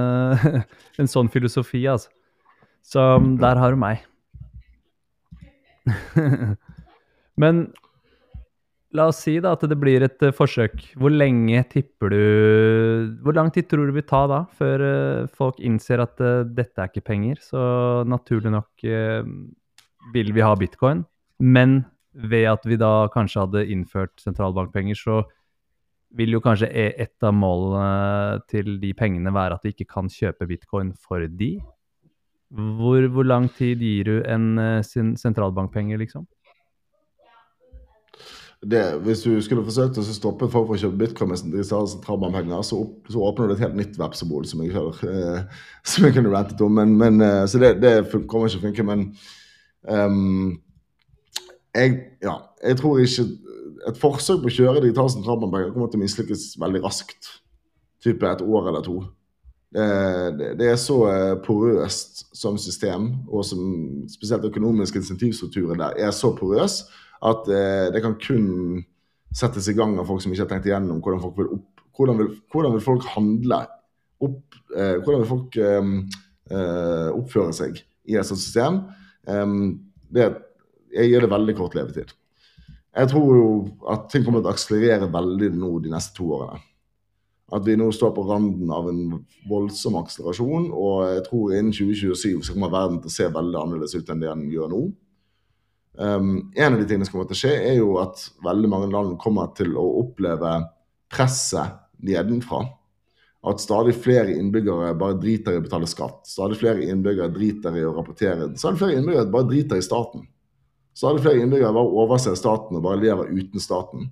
[1.02, 2.12] en sånn filosofi, altså.
[2.86, 4.04] Så mm, der har du meg.
[7.42, 7.66] Men
[8.96, 10.78] La oss si da at det blir et uh, forsøk.
[11.00, 15.32] Hvor lenge tipper du Hvor lang tid tror du det vil ta da, før uh,
[15.36, 17.42] folk innser at uh, dette er ikke penger?
[17.44, 17.60] Så
[18.08, 18.86] naturlig nok
[20.14, 21.04] vil vi ha bitcoin.
[21.42, 25.24] Men ved at vi da kanskje hadde innført sentralbankpenger, så
[26.16, 30.08] vil jo kanskje e, et av målene til de pengene være at vi ikke kan
[30.12, 31.58] kjøpe bitcoin for de.
[32.56, 36.30] Hvor, hvor lang tid gir du en sentralbankpenger, liksom?
[38.72, 42.80] Det, hvis du skulle forsøkt å stoppe folk fra å kjøpe bitcoin med sentralbankpenger, så,
[42.82, 44.74] opp, så åpner du et helt nytt vepsebol som jeg,
[45.06, 45.42] eh,
[45.92, 46.74] som jeg kunne rantet om.
[46.80, 47.96] Men, men, eh, så det, det
[48.32, 48.88] kommer ikke å funke.
[48.88, 49.06] Men
[49.86, 50.56] um,
[51.76, 53.32] jeg, ja, jeg tror ikke
[53.86, 57.28] Et forsøk på å kjøre digital sentralbankpenger kommer til å mislykkes veldig raskt.
[58.02, 58.96] Type et år eller to.
[59.76, 63.62] Det, det, er så eh, porøst som system, og som
[64.10, 66.80] spesielt økonomiske insentivstrukturer der er så porøs
[67.24, 68.84] at eh, det kan kun
[69.36, 72.20] settes i gang av folk som ikke har tenkt igjennom hvordan folk vil, opp, hvordan
[72.22, 73.62] vil, hvordan vil folk handle.
[74.26, 75.90] Opp, eh, hvordan vil folk eh,
[76.52, 78.84] eh oppføre seg i et sånt system.
[80.14, 80.28] det,
[80.94, 82.12] jeg gir det veldig kort levetid.
[82.96, 83.48] Jeg tror jo
[83.92, 86.62] at ting kommer til å akselerere veldig nå de neste to årene.
[87.54, 89.02] At vi nå står på randen av en
[89.50, 90.70] voldsom akselerasjon.
[90.70, 94.24] Og jeg tror innen 2027 så kommer verden til å se veldig annerledes ut enn
[94.24, 94.82] det den gjør nå.
[95.98, 98.90] Um, en av de tingene som kommer til å skje, er jo at veldig mange
[98.92, 100.58] land kommer til å oppleve
[101.12, 102.66] presset nedenfra.
[103.46, 106.24] At stadig flere innbyggere bare driter i å betale skatt.
[106.28, 108.50] Stadig flere innbyggere driter i å rapportere.
[108.58, 110.26] Stadig flere innbyggere bare driter i staten.
[110.98, 114.10] Stadig flere innbyggere bare overser staten og bare lever uten staten.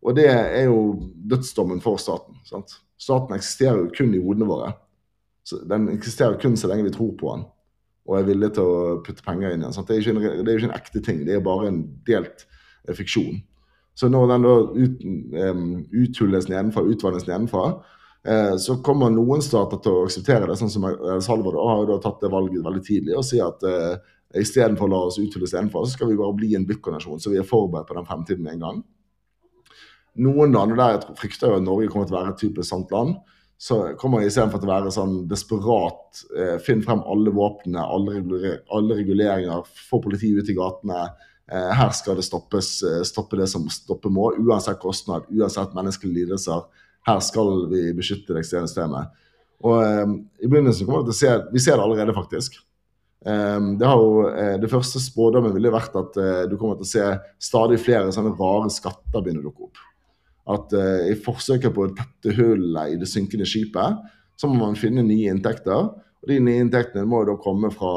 [0.00, 0.96] Og det er jo
[1.28, 2.40] dødsdommen for staten.
[2.48, 2.78] Sant?
[3.00, 4.72] Staten eksisterer jo kun i hodene våre.
[5.68, 7.44] Den eksisterer kun så lenge vi tror på den
[8.10, 9.86] og er villig til å putte penger inn igjen.
[9.86, 12.42] Det er, det, er jo ikke en, ekte ting, det er bare en delt
[12.88, 13.38] eh, fiksjon.
[13.94, 15.02] Så når den da ut,
[15.50, 15.64] um,
[16.02, 17.64] uthules nedenfra, utvannes nedenfra,
[18.26, 20.58] eh, så kommer noen stater til å akseptere det.
[20.58, 20.88] sånn som
[21.22, 24.92] Salvador har jo da tatt det valget veldig tidlig og sier at eh, istedenfor å
[24.94, 27.90] la oss uthules nedenfra, så skal vi bare bli en bitcoin-nasjon, så vi er forberedt
[27.90, 28.80] på den fremtiden med en gang.
[30.26, 32.66] Noen land, og der jeg frykter jo at Norge kommer til å være et typisk
[32.66, 33.20] sant land,
[33.60, 38.22] så kommer jeg istedenfor til å være sånn desperat, eh, finn frem alle våpnene, alle,
[38.72, 41.00] alle, reguleringer, få politiet ut i gatene.
[41.52, 46.22] Eh, her skal det stoppes, eh, stoppe det som stoppe må, uansett kostnad, uansett menneskelige
[46.22, 46.64] lidelser.
[47.04, 49.12] Her skal vi beskytte det ekstreme systemet.
[49.60, 52.56] Og eh, i begynnelsen kommer vi til å se Vi ser det allerede, faktisk.
[53.20, 56.14] Um, det, har jo, uh, det første spådommen ville vært at
[56.48, 59.82] du kommer til å se stadig flere sånne rare skatter begynne å dukke opp.
[60.48, 63.98] At uh, i forsøket på å tette hullet i det synkende skipet,
[64.40, 65.90] så må man finne nye inntekter.
[66.20, 67.92] Og de nye inntektene må jo da komme fra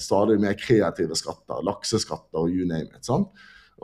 [0.00, 3.04] stadig mer kreative skatter, lakseskatter og you name it.
[3.08, 3.32] sant?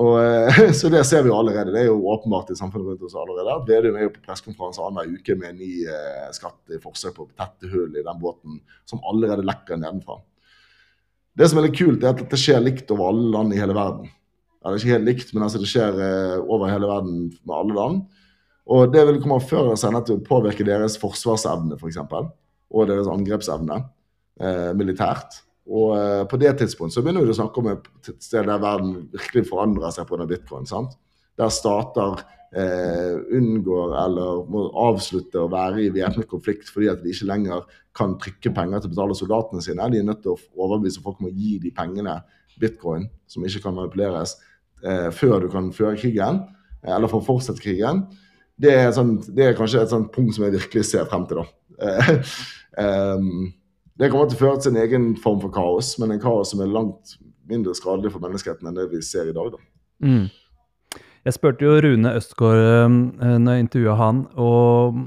[0.01, 0.17] Og,
[0.79, 1.73] så det ser vi jo allerede.
[1.75, 3.55] Det er jo åpenbart i samfunnet rundt oss allerede.
[3.55, 7.17] at Vedum er jo på pressekonferanse annenhver uke med en ny eh, skatt i forsøk
[7.19, 8.59] på å tette hull i den båten
[8.91, 10.19] som allerede lekker nedenfra.
[11.35, 13.75] Det som er litt kult, er at dette skjer likt over alle land i hele
[13.77, 14.11] verden.
[14.65, 17.55] Ja, det er ikke helt likt, men altså det skjer eh, over hele verden med
[17.55, 18.05] alle land.
[18.65, 21.83] Og det vil komme før eller senere til å påvirke deres forsvarsevne, f.eks.
[21.83, 22.31] For eksempel,
[22.73, 23.83] og deres angrepsevne
[24.41, 25.43] eh, militært.
[25.69, 29.05] Og eh, på det tidspunktet så begynner vi å snakke om et sted der verden
[29.13, 30.27] virkelig forandrer seg pga.
[30.29, 30.69] bitcoin.
[30.69, 30.97] sant?
[31.41, 32.23] Der stater
[32.55, 37.69] eh, unngår eller må avslutte å være i væpnet konflikt fordi at de ikke lenger
[37.97, 39.91] kan trykke penger til å betale soldatene sine.
[39.93, 42.19] De er nødt til å overbevise folk om å gi de pengene,
[42.61, 44.37] bitcoin, som ikke kan manipuleres,
[45.15, 46.43] før du kan føre krigen,
[46.85, 48.05] eh, eller for å fortsette krigen.
[48.61, 51.43] Det er, sånt, det er, kanskje et sånt punkt som jeg virkelig ser frem til.
[51.43, 52.17] da.
[53.19, 53.53] um,
[53.95, 56.63] Det kommer til å føre til en egen form for kaos, men en kaos som
[56.65, 57.13] er langt
[57.47, 59.53] mindre skadelig for menneskeheten enn det vi ser i dag.
[59.55, 59.61] da.
[60.03, 60.25] Mm.
[61.25, 64.99] Jeg spurte jo Rune Østgaard når jeg intervjua han, og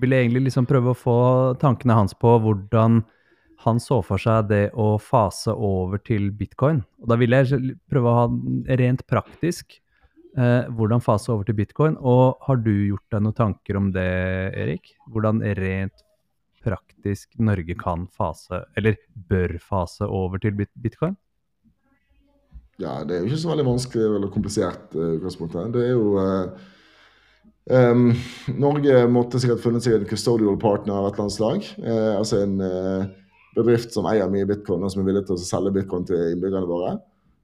[0.00, 1.18] ville egentlig liksom prøve å få
[1.60, 3.02] tankene hans på hvordan
[3.64, 6.84] han så for seg det å fase over til bitcoin.
[7.02, 8.26] Og da ville jeg prøve å ha
[8.78, 9.80] rent praktisk
[10.38, 11.96] eh, hvordan fase over til bitcoin.
[11.98, 14.10] Og har du gjort deg noen tanker om det,
[14.54, 14.94] Erik?
[15.10, 16.04] Hvordan rent
[16.62, 21.16] praktisk Norge kan fase, eller bør fase over til bitcoin?
[22.78, 25.72] Ja, det er jo ikke så veldig vanskelig eller komplisert uh, utgangspunktet.
[25.74, 26.68] Det er jo uh,
[27.74, 28.12] um,
[28.54, 31.66] Norge måtte sikkert funnet seg en custodial partner av et eller annet slag.
[31.82, 33.08] Uh, altså en uh,
[33.56, 36.68] bedrift som eier mye bitcoin, og som er villig til å selge bitcoin til innbyggerne
[36.68, 36.96] våre.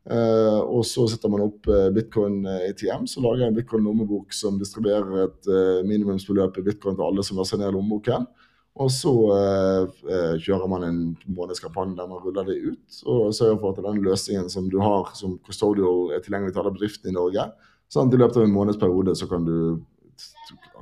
[0.04, 4.58] Uh, og så setter man opp uh, bitcoin ATM, så lager jeg en bitcoin-lommebok som
[4.60, 8.28] distribuerer et uh, minimumsbeløp i bitcoin til alle som laster ned lommeboken.
[8.74, 10.96] Og så eh, eh, kjører man en
[11.30, 15.12] månedskampanje der man ruller det ut og sørger for at den løsningen som du har
[15.14, 17.44] som custodial er tilgjengelig til alle bedriftene i Norge.
[17.92, 19.54] Sånn at i løpet av en månedsperiode så kan du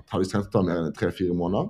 [0.09, 1.69] ta de trengt å ta mer enn tre-fire måneder.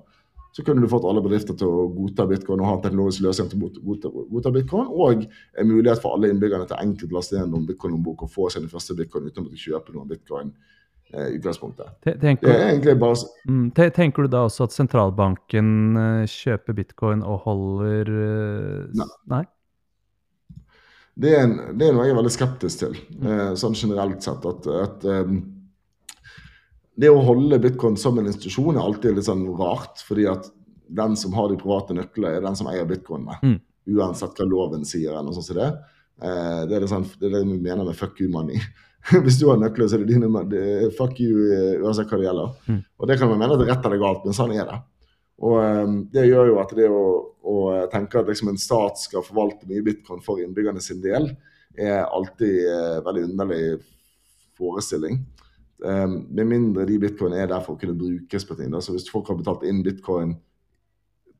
[0.52, 3.48] Så kunne du fått alle bedrifter til å godta bitcoin og ha en teknologisk løsning
[3.48, 4.90] til å godta, godta bitcoin.
[4.92, 8.50] Og en mulighet for alle innbyggerne til enkelt å laste ned noen bitcoin-lommebok og få
[8.52, 10.52] sin første bitcoin uten å måtte kjøpe noen bitcoin
[11.14, 11.86] Eh, utgangspunktet.
[12.20, 17.20] Tenker, det er egentlig bare mm, Tenker du da også at sentralbanken eh, kjøper bitcoin
[17.20, 19.08] og holder eh, Nei.
[19.28, 19.42] nei?
[21.12, 22.96] Det, er en, det, er noe jeg er veldig skeptisk til,
[23.60, 24.46] sånn generelt sett.
[24.48, 25.42] At, at um,
[27.02, 30.04] det å holde bitcoin som en institusjon er alltid litt sånn rart.
[30.06, 30.48] Fordi at
[30.92, 33.38] den som har de private nøklene, er den som eier bitcoinene.
[33.42, 33.58] Mm.
[33.96, 35.10] Uansett hva loven sier.
[35.10, 35.72] eller noe sånt som det.
[36.22, 38.60] det, er det, sånn, det er det vi mener med fuck you money.
[39.24, 42.28] Hvis du har nøkler, så er det dine det fuck you eh, uansett hva det
[42.28, 42.56] gjelder.
[42.68, 42.80] Mm.
[42.98, 44.78] Og det kan man mene at det er rett eller galt, men sånn er det.
[45.42, 47.06] Og um, det gjør jo at det å,
[47.50, 47.56] å
[47.90, 51.32] tenke at liksom en stat skal forvalte mye bitcoin for innbyggerne sin del,
[51.74, 53.62] er alltid uh, veldig underlig
[54.58, 55.18] forestilling.
[55.82, 58.70] Um, med mindre de bitcoin er der for å kunne brukes på ting.
[58.70, 58.80] Da.
[58.82, 60.36] Så hvis folk har betalt inn bitcoin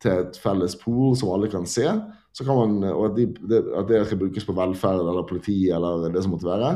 [0.02, 1.86] til et felles pool som alle kan se,
[2.32, 5.56] så kan man, og at, de, det, at det skal brukes på velferd eller politi
[5.70, 6.72] eller det som måtte være,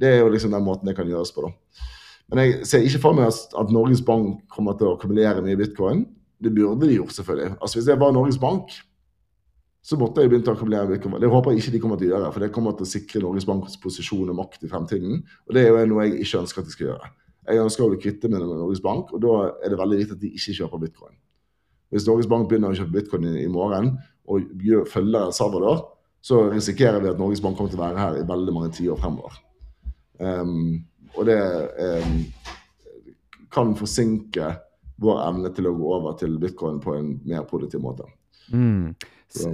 [0.00, 1.44] det er jo liksom den måten det kan gjøres på.
[1.44, 1.84] da.
[2.32, 6.06] Men jeg ser ikke for meg at, Norges Bank kommer til å akkumulere mye bitcoin.
[6.40, 7.56] Det burde de gjort, selvfølgelig.
[7.60, 8.72] Altså Hvis det var Norges Bank,
[9.84, 11.18] så måtte jeg å akkumulere bitcoin.
[11.20, 13.20] Det håper jeg ikke de kommer til å gjøre, for det kommer til å sikre
[13.20, 15.18] Norges Banks posisjon og makt i fremtiden.
[15.44, 17.10] Og det er jo noe jeg ikke ønsker at de skal gjøre.
[17.44, 20.22] Jeg ønsker å bli kvitte med Norges Bank, og da er det veldig viktig at
[20.22, 21.18] de ikke kjøper bitcoin.
[21.92, 23.92] Hvis Norges Bank begynner å kjøpe bitcoin i, morgen
[24.24, 24.56] og
[24.88, 25.84] følger El Salvador,
[26.24, 28.96] så risikerer vi at Norges Bank kommer til å være her i veldig mange tiår
[29.04, 29.36] fremover.
[30.16, 30.80] Um,
[31.12, 31.38] og det
[31.76, 32.18] um,
[33.52, 34.54] kan forsinke
[35.04, 38.08] vår evne til å gå over til bitcoin på en mer produktiv måte.
[38.52, 38.94] Mm.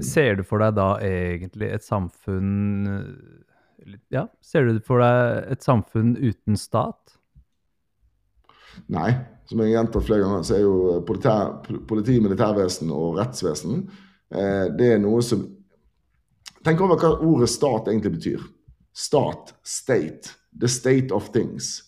[0.04, 2.88] Ser du for deg da egentlig et samfunn
[4.12, 7.16] Ja, ser du for deg et samfunn uten stat?
[8.92, 9.12] Nei.
[9.48, 14.66] Som jeg har gjentatt flere ganger, så er jo politi, politi militærvesen og rettsvesen eh,
[14.76, 15.48] det er noe som
[16.60, 18.42] Tenk over hva ordet stat egentlig betyr.
[18.92, 21.82] Stat, state the state of things.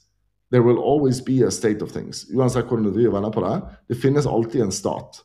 [0.50, 2.26] There will always be a state of things.
[2.30, 3.60] Uansett hvordan du driver venner på det.
[3.88, 5.24] Det finnes alltid en stat.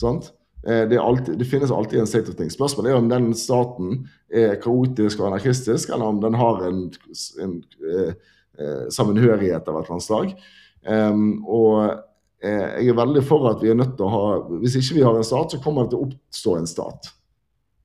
[0.00, 0.32] sant?
[0.66, 2.54] Eh, det, alltid, det, finnes alltid en state of things.
[2.54, 6.80] Spørsmålet er om den staten er kaotisk og anarkistisk, eller om den har en,
[7.42, 7.54] en
[7.92, 8.10] eh,
[8.58, 10.34] eh, sammenhørighet av et eller annet slag.
[10.88, 12.04] Um, og
[12.38, 14.26] jeg er veldig for at vi er nødt til å ha
[14.62, 17.08] Hvis ikke vi har en stat, så kommer det til å oppstå en stat.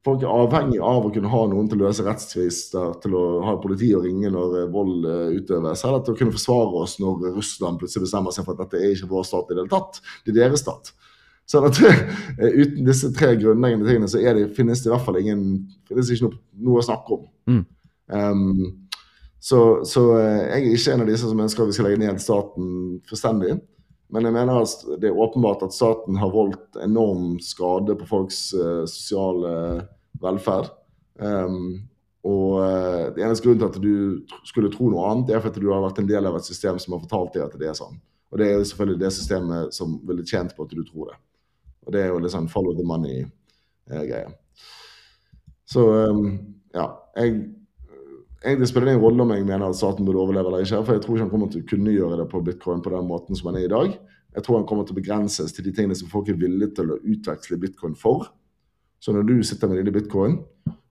[0.06, 3.56] Folk er avhengig av å kunne ha noen til å løse rettstvister, til å ha
[3.64, 5.08] politi å ringe når vold
[5.40, 8.84] utøves, eller til å kunne forsvare oss når Russland plutselig bestemmer seg for at dette
[8.84, 10.94] er ikke vår stat i det hele tatt, det er deres stat.
[11.50, 11.80] Sånn at
[12.62, 15.44] Uten disse tre grunnleggende tingene så det, finnes det i hvert fall ingen,
[15.90, 17.28] finnes ikke noe, noe å snakke om.
[17.52, 17.64] Mm.
[18.14, 18.64] Um,
[19.44, 22.22] så, så, jeg er ikke en av disse som ønsker at vi skal legge ned
[22.24, 22.68] staten
[23.10, 23.58] fullstendig.
[24.14, 28.46] Men jeg mener at det er åpenbart at staten har voldt enorm skade på folks
[28.56, 29.84] uh, sosiale
[30.24, 30.70] velferd.
[31.20, 31.82] Um,
[32.24, 35.74] og uh, det eneste grunnen til at du skulle tro noe annet, er fordi du
[35.74, 38.00] har vært en del av et system som har fortalt deg at det er sånn.
[38.32, 41.20] Og det er selvfølgelig det systemet som ville tjent på at du tror det.
[41.84, 44.32] Og det er jo litt sånn follow the money-greie.
[45.70, 46.26] Så um,
[46.76, 46.88] ja.
[47.18, 47.36] Jeg
[48.44, 50.82] egentlig spiller det ingen rolle om jeg mener at staten burde overleve eller ikke.
[50.84, 53.10] For jeg tror ikke han kommer til å kunne gjøre det på bitcoin på den
[53.10, 53.94] måten som han er i dag.
[54.34, 56.96] Jeg tror han kommer til å begrenses til de tingene som folk er villige til
[56.96, 58.32] å utveksle bitcoin for.
[59.04, 60.40] Så når du sitter med dine bitcoin,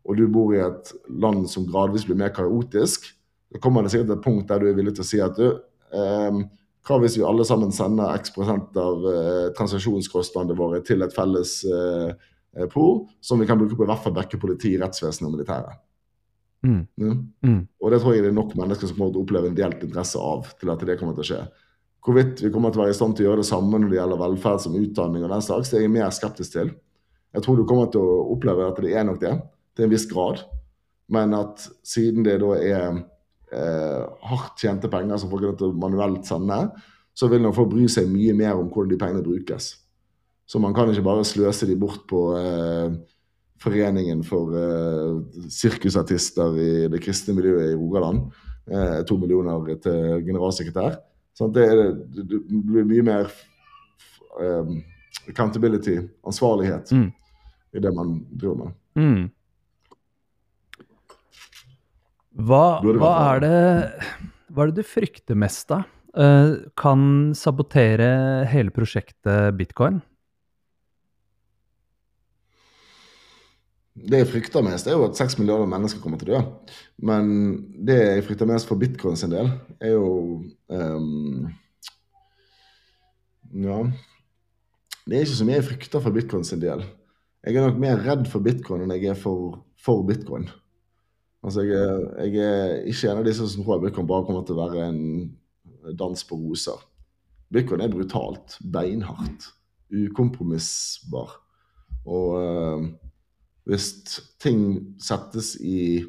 [0.02, 3.07] og du bor i et land som gradvis blir mer kaotisk,
[3.52, 5.46] så kommer det sikkert et punkt der du er villig til å si at du,
[5.94, 6.42] eh,
[6.86, 11.60] hva hvis vi alle sammen sender x prosent av eh, transaksjonskostnadene våre til et felles
[11.68, 15.78] eh, pool, som vi kan bruke på i hvert fall dekke politi, rettsvesen og militæret.
[16.66, 16.82] Mm.
[17.02, 17.12] Ja.
[17.46, 17.60] Mm.
[17.82, 19.82] Og det tror jeg det er nok mennesker som kommer til å oppleve en delt
[19.82, 21.42] interesse av til at det kommer til å skje.
[22.02, 23.98] Hvorvidt vi kommer til å være i stand til å gjøre det samme når det
[24.00, 26.72] gjelder velferd som utdanning, og den slags, det er jeg mer skeptisk til.
[27.32, 29.36] Jeg tror du kommer til å oppleve at det er nok det,
[29.76, 30.42] til en viss grad.
[31.12, 32.98] Men at siden det da er
[33.52, 36.58] eh, hardt tjente penger som folk er nødt til å manuelt sende,
[37.14, 39.74] så vil nok folk bry seg mye mer om hvordan de pengene brukes.
[40.48, 42.94] Så man kan ikke bare sløse de bort på eh,
[43.62, 48.32] Foreningen for eh, sirkusartister i det kristne miljøet i Rogaland.
[48.62, 51.00] Uh, to millioner til generalsekretær.
[51.34, 51.64] Sånn det,
[52.14, 53.30] det, det, blir mye mer
[54.38, 54.76] um,
[55.26, 57.08] accountability, ansvarlighet, Mm.
[57.74, 58.76] i det man driver med.
[58.94, 59.24] Mm.
[62.32, 63.56] Hva, hva, er det,
[64.52, 65.82] hva er det du frykter mest da?
[66.12, 68.08] Uh, kan sabotere
[68.52, 70.00] hele prosjektet bitcoin?
[73.92, 76.78] Det jeg frykter mest, er jo at seks milliarder mennesker kommer til å dø.
[77.04, 77.26] Men
[77.84, 79.52] det jeg frykter mest for bitcoin sin del,
[79.84, 80.08] er jo
[80.72, 81.50] um,
[83.52, 83.82] Ja.
[85.04, 86.86] Det er ikke så mye jeg frykter for bitcoin sin del.
[87.44, 90.46] Jeg er nok mer redd for bitcoin enn jeg er for, for bitcoin.
[91.42, 94.44] Altså, jeg er, jeg er ikke en av disse som tror at bitcoin bare kommer
[94.46, 95.00] til å være en
[95.98, 96.78] dans på roser.
[97.52, 99.48] Bitcoin er brutalt, beinhardt,
[99.90, 101.35] ukompromissbar.
[102.07, 102.87] Og uh,
[103.68, 103.88] hvis
[104.42, 104.62] ting
[105.02, 106.02] settes i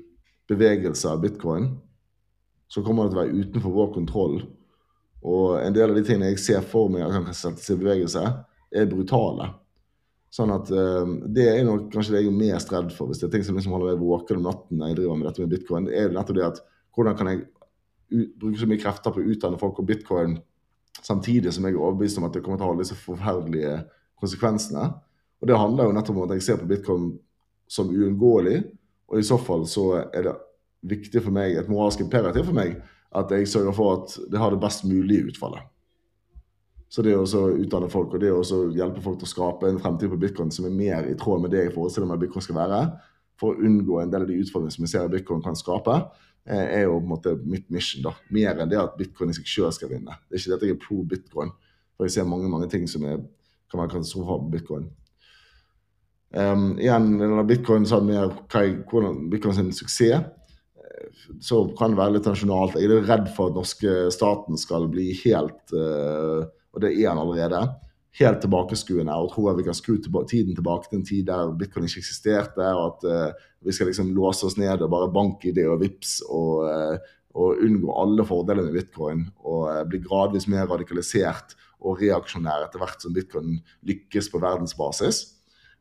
[0.49, 1.71] bevegelse av bitcoin,
[2.69, 4.37] så kommer det til å være utenfor vår kontroll.
[5.23, 8.23] Og en del av de tingene jeg ser for meg at kan settes i bevegelse,
[8.73, 9.51] er brutale.
[10.33, 13.27] Sånn at uh, Det er nok kanskje det jeg er mest redd for, hvis det
[13.29, 15.53] er ting som liksom holder meg våken om natten når jeg driver med dette med
[15.53, 15.89] bitcoin.
[15.89, 17.43] er det nettopp det at Hvordan kan jeg
[18.37, 20.35] bruke så mye krefter på å utdanne folk om bitcoin
[21.01, 23.75] samtidig som jeg er overbevist om at det kommer til å ha disse forferdelige
[24.21, 24.91] konsekvensene.
[25.41, 27.09] Og Det handler jo nettopp om at jeg ser på bitcoin
[27.67, 28.61] som uunngåelig,
[29.09, 30.35] og i så fall så er det
[30.93, 32.77] viktig for meg, et moralsk imperativ for meg,
[33.13, 35.65] at jeg sørger for at det har det best mulige utfallet.
[36.93, 38.43] Så det å utdanne folk og det å
[38.75, 41.53] hjelpe folk til å skape en fremtid på bitcoin som er mer i tråd med
[41.55, 42.81] det jeg forestiller meg bitcoin skal være,
[43.41, 45.95] for å unngå en del av de utfordringene som vi ser bitcoin kan skape,
[46.45, 48.03] er jo på en måte mitt mission.
[48.05, 48.13] da.
[48.35, 50.19] Mer enn det at bitcoin i seg selv skal vinne.
[50.27, 51.53] Det er ikke det at jeg er pro bitcoin,
[51.95, 53.23] for jeg ser mange mange ting som er,
[53.71, 54.87] kan være katastrofale på bitcoin.
[56.33, 60.29] Um, igjen, når bitcoin sa mer hvordan bitcoin sin suksess,
[61.41, 62.77] så kan det være litt nasjonalt.
[62.77, 67.21] Jeg er redd for at norske staten skal bli helt uh, og det er han
[67.21, 67.63] allerede,
[68.19, 71.53] helt tilbakeskuende og tror at vi kan skru tilba tiden tilbake til en tid der
[71.57, 75.49] bitcoin ikke eksisterte, og at uh, vi skal liksom låse oss ned og bare banke
[75.49, 80.03] i det og vips og, uh, og unngå alle fordelene med bitcoin og uh, bli
[80.05, 83.57] gradvis mer radikalisert og reaksjonær etter hvert som bitcoin
[83.89, 85.25] lykkes på verdensbasis.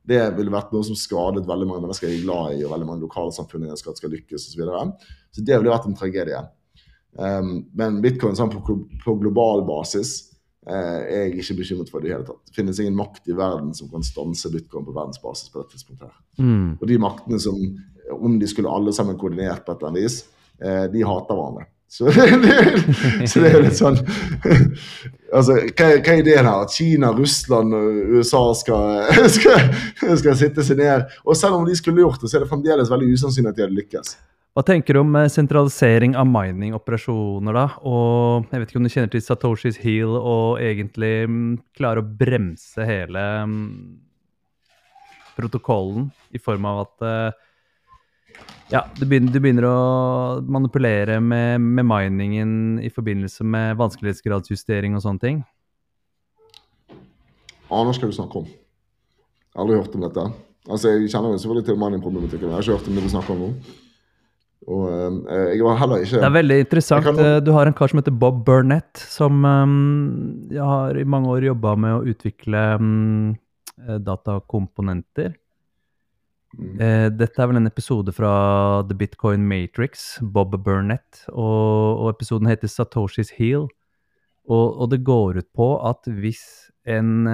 [0.02, 2.88] Det ville vært noe som skadet veldig mange mennesker jeg er glad i, og veldig
[2.88, 4.64] mange lokalsamfunn jeg skal, skal lykkes osv.
[4.64, 6.40] Så, så det ville vært en tragedie.
[7.12, 10.31] Um, men bitcoin sånn på, på global basis
[10.66, 12.38] er jeg ikke bekymret for det i hele tatt.
[12.46, 16.12] Det finnes ingen makt i verden som kan stanse bitcoin på verdensbasis på dette tidspunktet.
[16.12, 16.44] her.
[16.44, 16.68] Mm.
[16.78, 17.58] Og de maktene som,
[18.14, 20.18] om de skulle alle sammen koordinert på et eller annet vis,
[20.62, 21.66] eh, de hater hverandre.
[21.92, 22.08] Så,
[23.30, 23.98] så det er litt sånn
[25.36, 26.62] Altså, hva, hva er ideen her?
[26.64, 29.66] At Kina, Russland og USA skal, skal,
[30.20, 31.04] skal sitte seg ned?
[31.24, 33.64] Og selv om de skulle gjort det, så er det fremdeles veldig usannsynlig at de
[33.66, 34.14] hadde lykkes.
[34.52, 37.64] Hva tenker du om eh, sentralisering av mining-operasjoner, da?
[37.88, 42.10] Og jeg vet ikke om du kjenner til Satoshis Heal og egentlig klare klarer å
[42.18, 43.62] bremse hele mm,
[45.38, 47.38] protokollen i form av at eh,
[48.74, 49.78] ja, du begynner, du begynner å
[50.44, 52.52] manipulere med, med miningen
[52.84, 55.38] i forbindelse med vanskelighetsgradsjustering og sånne ting?
[57.72, 58.52] Aner ikke hva du snakker om.
[58.52, 60.26] Jeg har aldri hørt om dette.
[60.68, 63.34] Altså, Jeg kjenner jo selvfølgelig til mining-problematikken, jeg har ikke hørt om det du snakker
[63.38, 63.50] om nå.
[64.70, 67.04] Og eh, jeg var heller ikke Det er veldig interessant.
[67.04, 71.04] Kan- Eh, Du har en kar som heter Bob Burnett, som um, jeg har i
[71.04, 73.36] mange år jobba med å utvikle um,
[73.88, 75.34] eh, datakomponenter.
[76.52, 77.16] Mm.
[77.16, 82.68] Dette er vel en episode fra The Bitcoin Matrix, Bob Burnett, og, og episoden heter
[82.68, 83.64] Satoshis Heal.
[84.50, 86.42] Og, og det går ut på at hvis
[86.84, 87.24] en,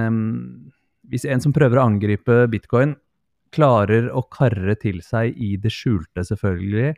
[1.11, 2.95] hvis en som prøver å angripe bitcoin,
[3.51, 6.95] klarer å karre til seg i det skjulte, selvfølgelig,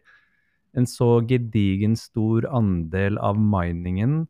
[0.79, 4.25] en så gedigen stor andel av miningen,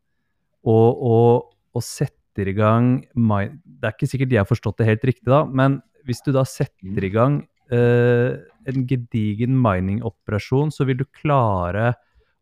[0.64, 5.06] og, og, og setter i gang Det er ikke sikkert jeg har forstått det helt
[5.08, 7.40] riktig, da, men hvis du da setter i gang
[7.72, 8.38] eh,
[8.70, 11.94] en gedigen mining-operasjon, så vil du klare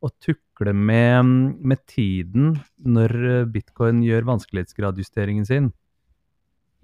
[0.05, 5.72] å tukle med, med tiden når eh, bitcoin gjør vanskelighetsgradjusteringen sin.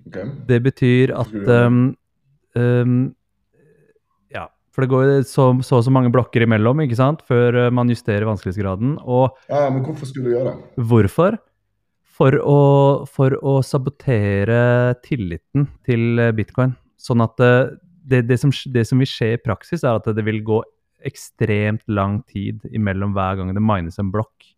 [0.08, 0.28] Okay.
[0.48, 1.34] Det betyr at
[1.64, 1.84] um,
[2.58, 2.96] um,
[4.74, 7.88] for det går så, så og så mange blokker imellom ikke sant, før uh, man
[7.92, 8.96] justerer vanskelighetsgraden.
[9.06, 10.86] Og Ja, men hvorfor skulle du gjøre det?
[10.90, 11.38] hvorfor?
[12.14, 12.58] For å,
[13.10, 14.58] for å sabotere
[15.06, 16.74] tilliten til uh, bitcoin.
[17.00, 17.72] Sånn at uh,
[18.06, 20.60] det, det, som, det som vil skje i praksis, er at det vil gå
[21.04, 24.50] ekstremt lang tid imellom hver gang det mines en blokk.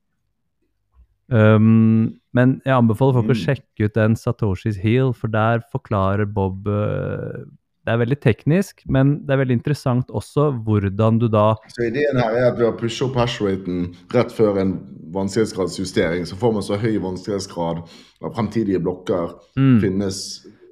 [1.27, 3.41] Um, men jeg anbefaler folk å Mm.
[3.43, 7.43] sjekke ut den Satoshis Heal, for der forklarer Bob uh,
[7.87, 12.19] Det er veldig teknisk, men det er veldig interessant også hvordan du da Så ideen
[12.19, 14.73] her er at ved å pushe opp hashraten rett før en
[15.15, 20.21] vanskelighetsgradsjustering, så får man så høy vanskelighetsgrad at fremtidige blokker mm, finnes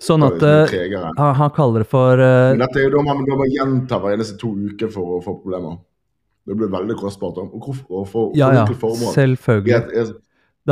[0.02, 1.14] Sånn at uh, uh, tregere.
[1.16, 4.18] han, han kaller det for uh, Men dette er jo da man, må gjenta hver
[4.18, 5.78] eneste to uker for å få problemer.
[6.44, 7.38] Det blir veldig kostbart.
[7.40, 10.18] Og hvorfor og for, for ja, ja, selvfølgelig.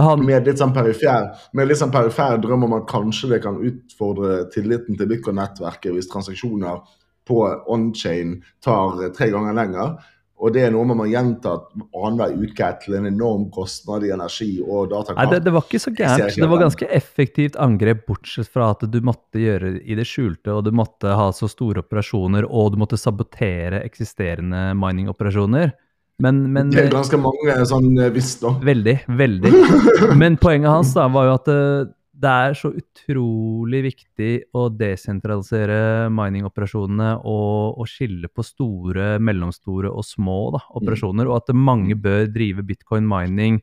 [0.01, 3.61] Han, Med litt sånn perifer, med litt sånn perifer drøm om at kanskje det kan
[3.61, 6.81] utfordre tilliten til bitcoin-nettverket hvis transaksjoner
[7.29, 9.95] på on-chain tar tre ganger lenger.
[10.43, 11.53] Og det er noe man må gjenta
[11.95, 15.93] annenhver uke til en enorm kostnad i energi og nei, det, det var ikke så
[15.95, 16.35] gærent.
[16.35, 20.51] Det var ganske effektivt angrep, bortsett fra at du måtte gjøre det i det skjulte,
[20.57, 25.77] og du måtte ha så store operasjoner, og du måtte sabotere eksisterende mining-operasjoner.
[26.23, 28.55] Men, men det er ganske mange sånn eh, visst, da.
[28.63, 29.53] Veldig, veldig.
[30.21, 37.17] Men poenget hans da var jo at det, er så utrolig viktig å desentralisere mining-operasjonene
[37.19, 42.63] og, og skille på store, mellomstore og små da, operasjoner, og at mange bør drive
[42.71, 43.59] bitcoin-mining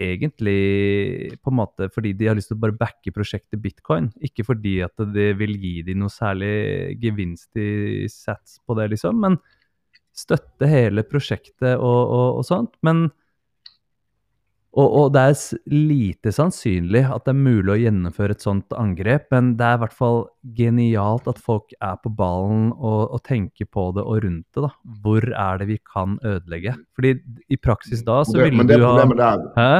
[0.00, 4.46] egentlig på en måte fordi de har lyst til å bare backe prosjektet bitcoin, ikke
[4.46, 9.38] fordi at det vil gi dem noe særlig gevinst i sats på det, liksom, men
[10.16, 12.76] støtte hele prosjektet og, og, og sånt.
[12.86, 13.08] Men
[14.70, 19.26] og, og det er lite sannsynlig at det er mulig å gjennomføre et sånt angrep,
[19.34, 20.20] men det er i hvert fall
[20.54, 24.62] genialt at folk er på ballen og, og tenker på det og rundt det.
[24.68, 24.70] da.
[25.02, 26.76] Hvor er det vi kan ødelegge?
[26.94, 27.16] Fordi
[27.50, 29.72] i praksis da så ville du ha der Hæ?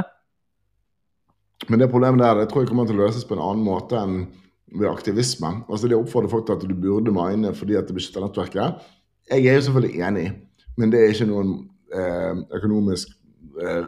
[1.71, 3.99] Men det problemet der, det tror jeg kommer til å løses på en annen måte
[4.01, 4.25] enn
[4.75, 5.53] ved aktivisme.
[5.69, 8.83] Altså Det oppfordrer folk til at du burde mine fordi at det beskytter nettverket.
[9.31, 10.27] Jeg er jo selvfølgelig enig,
[10.77, 11.53] men det er ikke noen
[11.95, 13.13] eh, økonomisk
[13.63, 13.85] eh,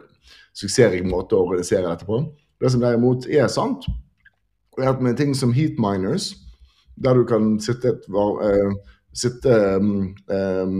[0.55, 2.21] suksessrik måte å organisere dette på.
[2.61, 3.87] Det som derimot er sant,
[4.79, 6.31] er at med ting som heat miners,
[7.03, 10.77] der du kan sitte, et, eh, sitte um, um,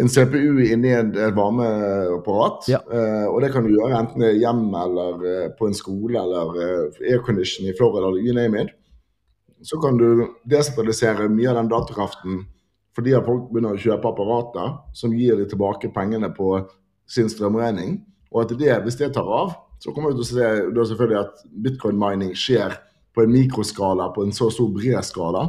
[0.00, 2.68] en CPU inni et, et varmeapparat.
[2.70, 2.80] Ja.
[2.86, 6.20] Eh, og det kan du gjøre enten det er hjemme eller eh, på en skole
[6.20, 8.70] eller eh, aircondition i Florida eller you name it.
[9.66, 12.44] Så kan du desentralisere mye av den datakraften
[12.98, 16.56] fordi at folk begynner å kjøpe apparater som gir de tilbake pengene på
[17.06, 18.00] sin strømregning.
[18.34, 21.20] Og at det, hvis det tar av, så kommer vi til å se da selvfølgelig
[21.22, 22.74] at bitcoin-mining skjer
[23.14, 25.46] på en mikroskala, på en så stor bred skala,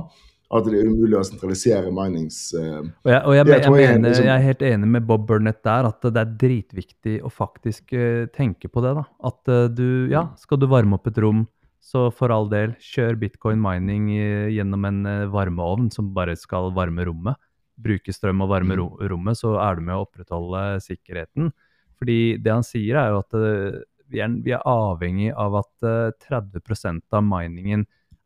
[0.50, 2.38] at det er umulig å sentralisere minings...
[2.54, 5.28] Uh, Og, jeg, og jeg, jeg, er mener, liksom- jeg er helt enig med Bob
[5.30, 8.96] Burnett der, at det er dritviktig å faktisk uh, tenke på det.
[8.98, 9.06] da.
[9.30, 11.48] At uh, du, ja, skal du varme opp et rom,
[11.80, 16.74] så for all del, kjør bitcoin mining eh, gjennom en eh, varmeovn som bare skal
[16.76, 17.40] varme rommet.
[17.80, 18.80] Bruke strøm og varme Mm.
[18.82, 21.54] ro rommet, så er du med å opprettholde sikkerheten.
[22.00, 25.88] Fordi det han sier, er jo at eh, vi, er, vi er avhengig av at
[25.88, 27.86] eh, 30% av miningen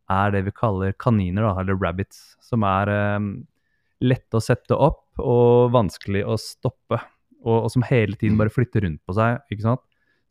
[0.09, 3.29] er det vi kaller kaniner, da, eller rabbits, som er um,
[4.03, 6.99] lette å sette opp, og vanskelig å stoppe.
[7.43, 9.39] Og, og som hele tiden bare flytter rundt på seg.
[9.51, 9.81] ikke sant?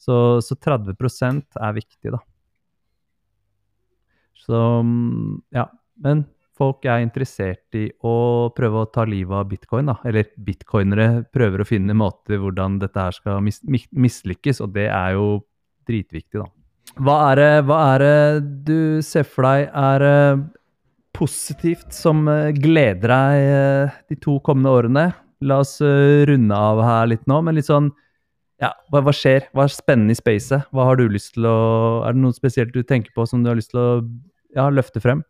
[0.01, 0.15] Så,
[0.45, 2.21] så 30% er viktig, da.
[4.39, 5.67] Så mm, ja.
[6.03, 6.25] Men
[6.59, 9.99] folk er interessert i å prøve å ta livet av bitcoin, da.
[10.09, 15.17] Eller bitcoinere prøver å finne måter hvordan dette her skal mis mislykkes, og det er
[15.17, 15.29] jo
[15.89, 16.49] dritviktig, da.
[17.03, 20.43] Hva er, det, hva er det du ser for deg er eh,
[21.17, 25.07] positivt som eh, gleder deg eh, de to kommende årene?
[25.43, 27.89] La oss runde av her litt nå, men litt sånn
[28.63, 29.49] ja, hva, hva, skjer?
[29.53, 30.69] Hva er spennende i spacet?
[30.71, 31.57] Hva har du lyst til å
[32.07, 33.91] Er det noe spesielt du tenker på som du har lyst til å
[34.55, 35.25] ja, løfte frem?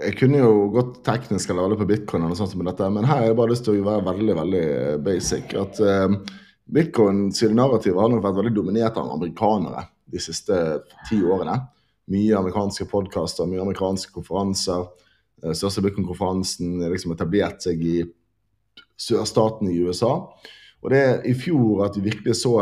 [0.00, 3.20] Jeg kunne jo gått teknisk eller alle på bitcoin, eller sånt som dette, men her
[3.20, 4.68] har jeg bare lyst til å være veldig veldig
[5.04, 5.52] basic.
[5.60, 6.14] At eh,
[6.70, 10.56] Bitcoin sine har nok vært veldig dominert av amerikanere de siste
[11.08, 11.56] ti årene.
[12.10, 14.86] Mye amerikanske podkaster, mye amerikanske konferanser.
[15.42, 17.98] Den største bitcoin-konferansen liksom etablert seg i
[19.00, 20.12] sørstaten i USA.
[20.80, 22.54] Og det er i fjor at vi virkelig så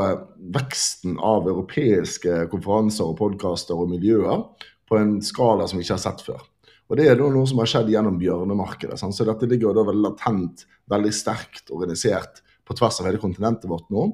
[0.55, 4.43] veksten av europeiske konferanser og podkaster og miljøer
[4.89, 6.43] på en skala som vi ikke har sett før.
[6.89, 8.97] Og Det er noe som har skjedd gjennom bjørnemarkedet.
[8.99, 13.91] Så dette ligger da veldig latent, veldig sterkt organisert på tvers av hele kontinentet vårt
[13.93, 14.07] nå.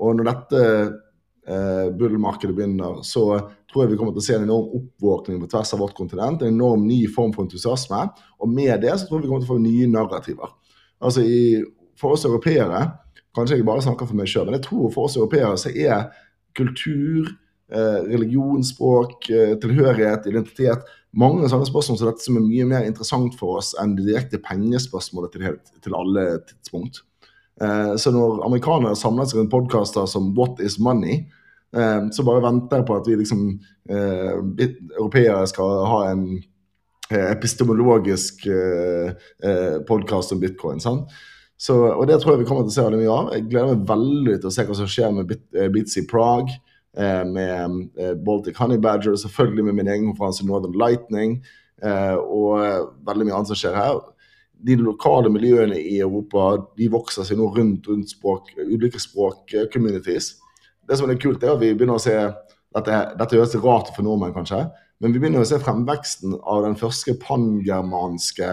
[0.00, 3.24] Og når dette eh, bullmarkedet begynner, så
[3.70, 6.44] tror jeg vi kommer til å se en enorm oppvåkning på tvers av vårt kontinent.
[6.44, 8.04] En enorm ny form for entusiasme.
[8.40, 10.56] Og med det så tror jeg vi kommer til å få nye narrativer.
[11.00, 11.40] Altså i,
[12.00, 12.84] For oss europeere,
[13.36, 16.08] kanskje jeg bare snakker for meg sjøl, men jeg tror for oss europeere så er
[16.58, 17.30] kultur,
[17.72, 22.86] eh, religion, språk, eh, tilhørighet, identitet mange sånne spørsmål som dette som er mye mer
[22.86, 27.02] interessant for oss enn det direkte pengespørsmålet til, til alle tidspunkt.
[27.60, 31.24] Eh, så når amerikanere samler seg rundt podkaster som What is money,
[31.74, 33.42] eh, så bare venter jeg på at vi liksom
[33.90, 34.38] eh,
[35.00, 36.24] europeere skal ha en
[37.10, 38.44] epistemologisk
[39.88, 40.78] podkast om bitcoin.
[40.78, 41.10] sant?
[41.60, 43.32] Så, og Det tror jeg vi kommer til å se veldig mye av.
[43.36, 45.42] Jeg gleder meg veldig til å se hva som skjer med Bit,
[45.74, 46.54] Beats i Prague,
[47.28, 51.36] med Baltic Honey Badger, selvfølgelig med min egen konferanse Northern Lightning,
[51.84, 52.64] og
[53.06, 54.00] veldig mye annet som skjer her
[54.66, 60.34] de lokale miljøene i Europa de vokser seg nå rundt, rundt språk, ulike språk-communities.
[60.88, 62.16] Det som er kult, er at vi begynner å se
[62.70, 64.60] Dette, dette høres rart for nordmenn, kanskje,
[65.02, 68.52] men vi begynner å se fremveksten av den første pangermanske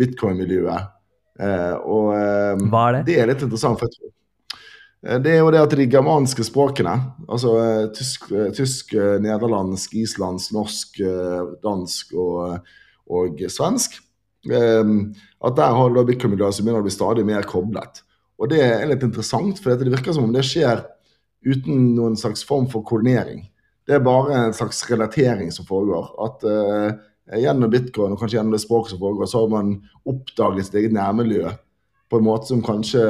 [0.00, 0.88] bitcoin-miljøet.
[1.40, 3.02] Eh, og eh, Hva er det?
[3.08, 3.80] det er litt interessant.
[3.80, 4.12] for jeg
[5.06, 6.94] eh, det er jo det at de germanske språkene,
[7.26, 7.56] altså
[7.96, 11.02] tysk, tysk nederlandsk, islandsk, norsk,
[11.64, 12.72] dansk og,
[13.10, 13.98] og svensk,
[14.46, 18.02] at der har du blitt som begynner å bli stadig mer koblet.
[18.38, 20.84] Og det er litt interessant, for det virker som om det skjer
[21.46, 23.44] uten noen slags form for koordinering.
[23.86, 26.10] Det er bare en slags relatering som foregår.
[26.26, 26.46] At
[27.30, 29.74] gjennom bitcoin og kanskje gjennom det språket som foregår, så har man
[30.08, 31.52] oppdaget sitt eget nærmiljø
[32.10, 33.08] på en måte som kanskje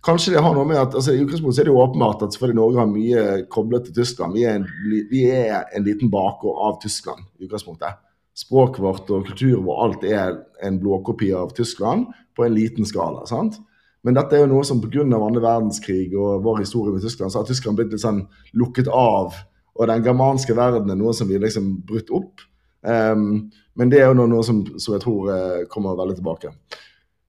[0.00, 2.56] Kanskje det har noe med at altså, I utgangspunktet er det jo åpenbart at selvfølgelig
[2.56, 4.32] Norge har mye koblet til Tyskland.
[4.32, 4.64] Vi er en,
[5.10, 7.98] vi er en liten bakgård av Tyskland i utgangspunktet
[8.40, 13.26] språket vårt og kulturen vår, alt er en blåkopi av Tyskland på en liten skala.
[13.26, 13.58] sant?
[14.02, 15.02] Men dette er jo noe som pga.
[15.04, 19.34] andre verdenskrig og vår historie med Tyskland, så har Tyskland blitt litt sånn lukket av.
[19.76, 22.40] Og den germanske verden er noe som vi liksom brutt opp.
[22.80, 26.52] Um, men det er jo noe som, som jeg tror uh, kommer veldig tilbake.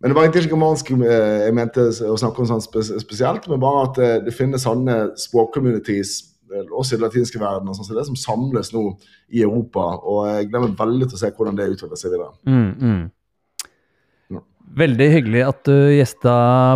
[0.02, 1.06] Men det var egentlig ikke germansk uh,
[1.45, 6.20] jeg mente å snakke om sånn spesielt, men bare at uh, det finnes sånne språkcommunities
[6.52, 8.89] også i den latinske verden, og sånn, så det som samles nå
[9.32, 9.86] i Europa.
[10.04, 12.34] Og jeg glemmer veldig til å se hvordan det utvikler seg videre.
[12.43, 14.41] Mm, mm.
[14.72, 16.34] Veldig hyggelig at du gjesta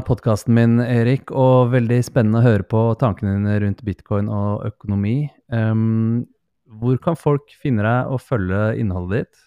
[0.07, 5.29] podkasten min, Erik, og veldig spennende å høre på tankene dine rundt bitcoin og økonomi.
[5.47, 6.25] Um,
[6.79, 9.41] hvor kan folk finne deg og følge innholdet ditt?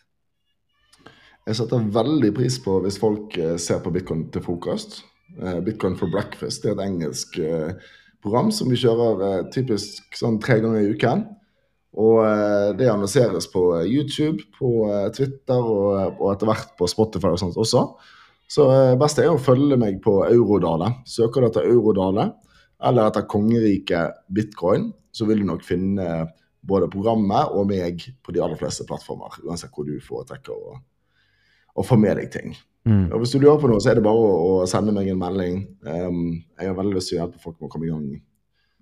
[1.48, 5.00] Jeg setter veldig pris på hvis folk eh, ser på bitcoin til frokost.
[5.38, 7.88] Eh, bitcoin for breakfast det er et engelsk uh,
[8.22, 11.24] program som vi kjører eh, typisk sånn tre ganger i uken.
[11.98, 17.40] Og eh, det annonseres på eh, YouTube, på Twitter og etter hvert på Spotify og
[17.42, 17.84] sånt også.
[18.48, 20.94] Så det beste er å følge meg på Eurodale.
[21.08, 22.30] Søker du etter Eurodale
[22.88, 26.06] eller etter kongeriket bitcoin, så vil du nok finne
[26.66, 29.38] både programmet og meg på de aller fleste plattformer.
[29.46, 30.78] Uansett hvor du foretrekker å,
[31.78, 32.56] å få med deg ting.
[32.88, 33.10] Mm.
[33.12, 35.20] Og Hvis du lurer på noe, så er det bare å, å sende meg en
[35.20, 35.60] melding.
[35.84, 36.22] Um,
[36.58, 38.06] jeg har veldig lyst til å hjelpe folk med å komme i gang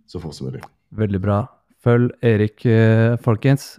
[0.06, 0.62] så fort som mulig.
[0.96, 1.40] Veldig bra.
[1.82, 3.76] Følg Erik, uh, folkens.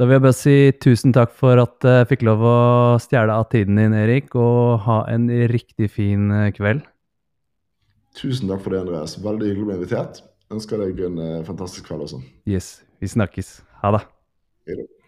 [0.00, 2.56] Da vil jeg bare si tusen takk for at jeg fikk lov å
[3.02, 6.82] stjele av tiden din, Erik, og ha en riktig fin uh, kveld.
[8.14, 9.18] Tusen takk for det, Andreas.
[9.22, 10.24] Veldig hyggelig å bli invitert.
[10.54, 12.20] Ønsker deg en fantastisk kveld også.
[12.46, 12.83] Yes.
[13.04, 13.48] Vi snakkes.
[13.82, 13.98] Ha det.
[14.66, 15.03] Hei da.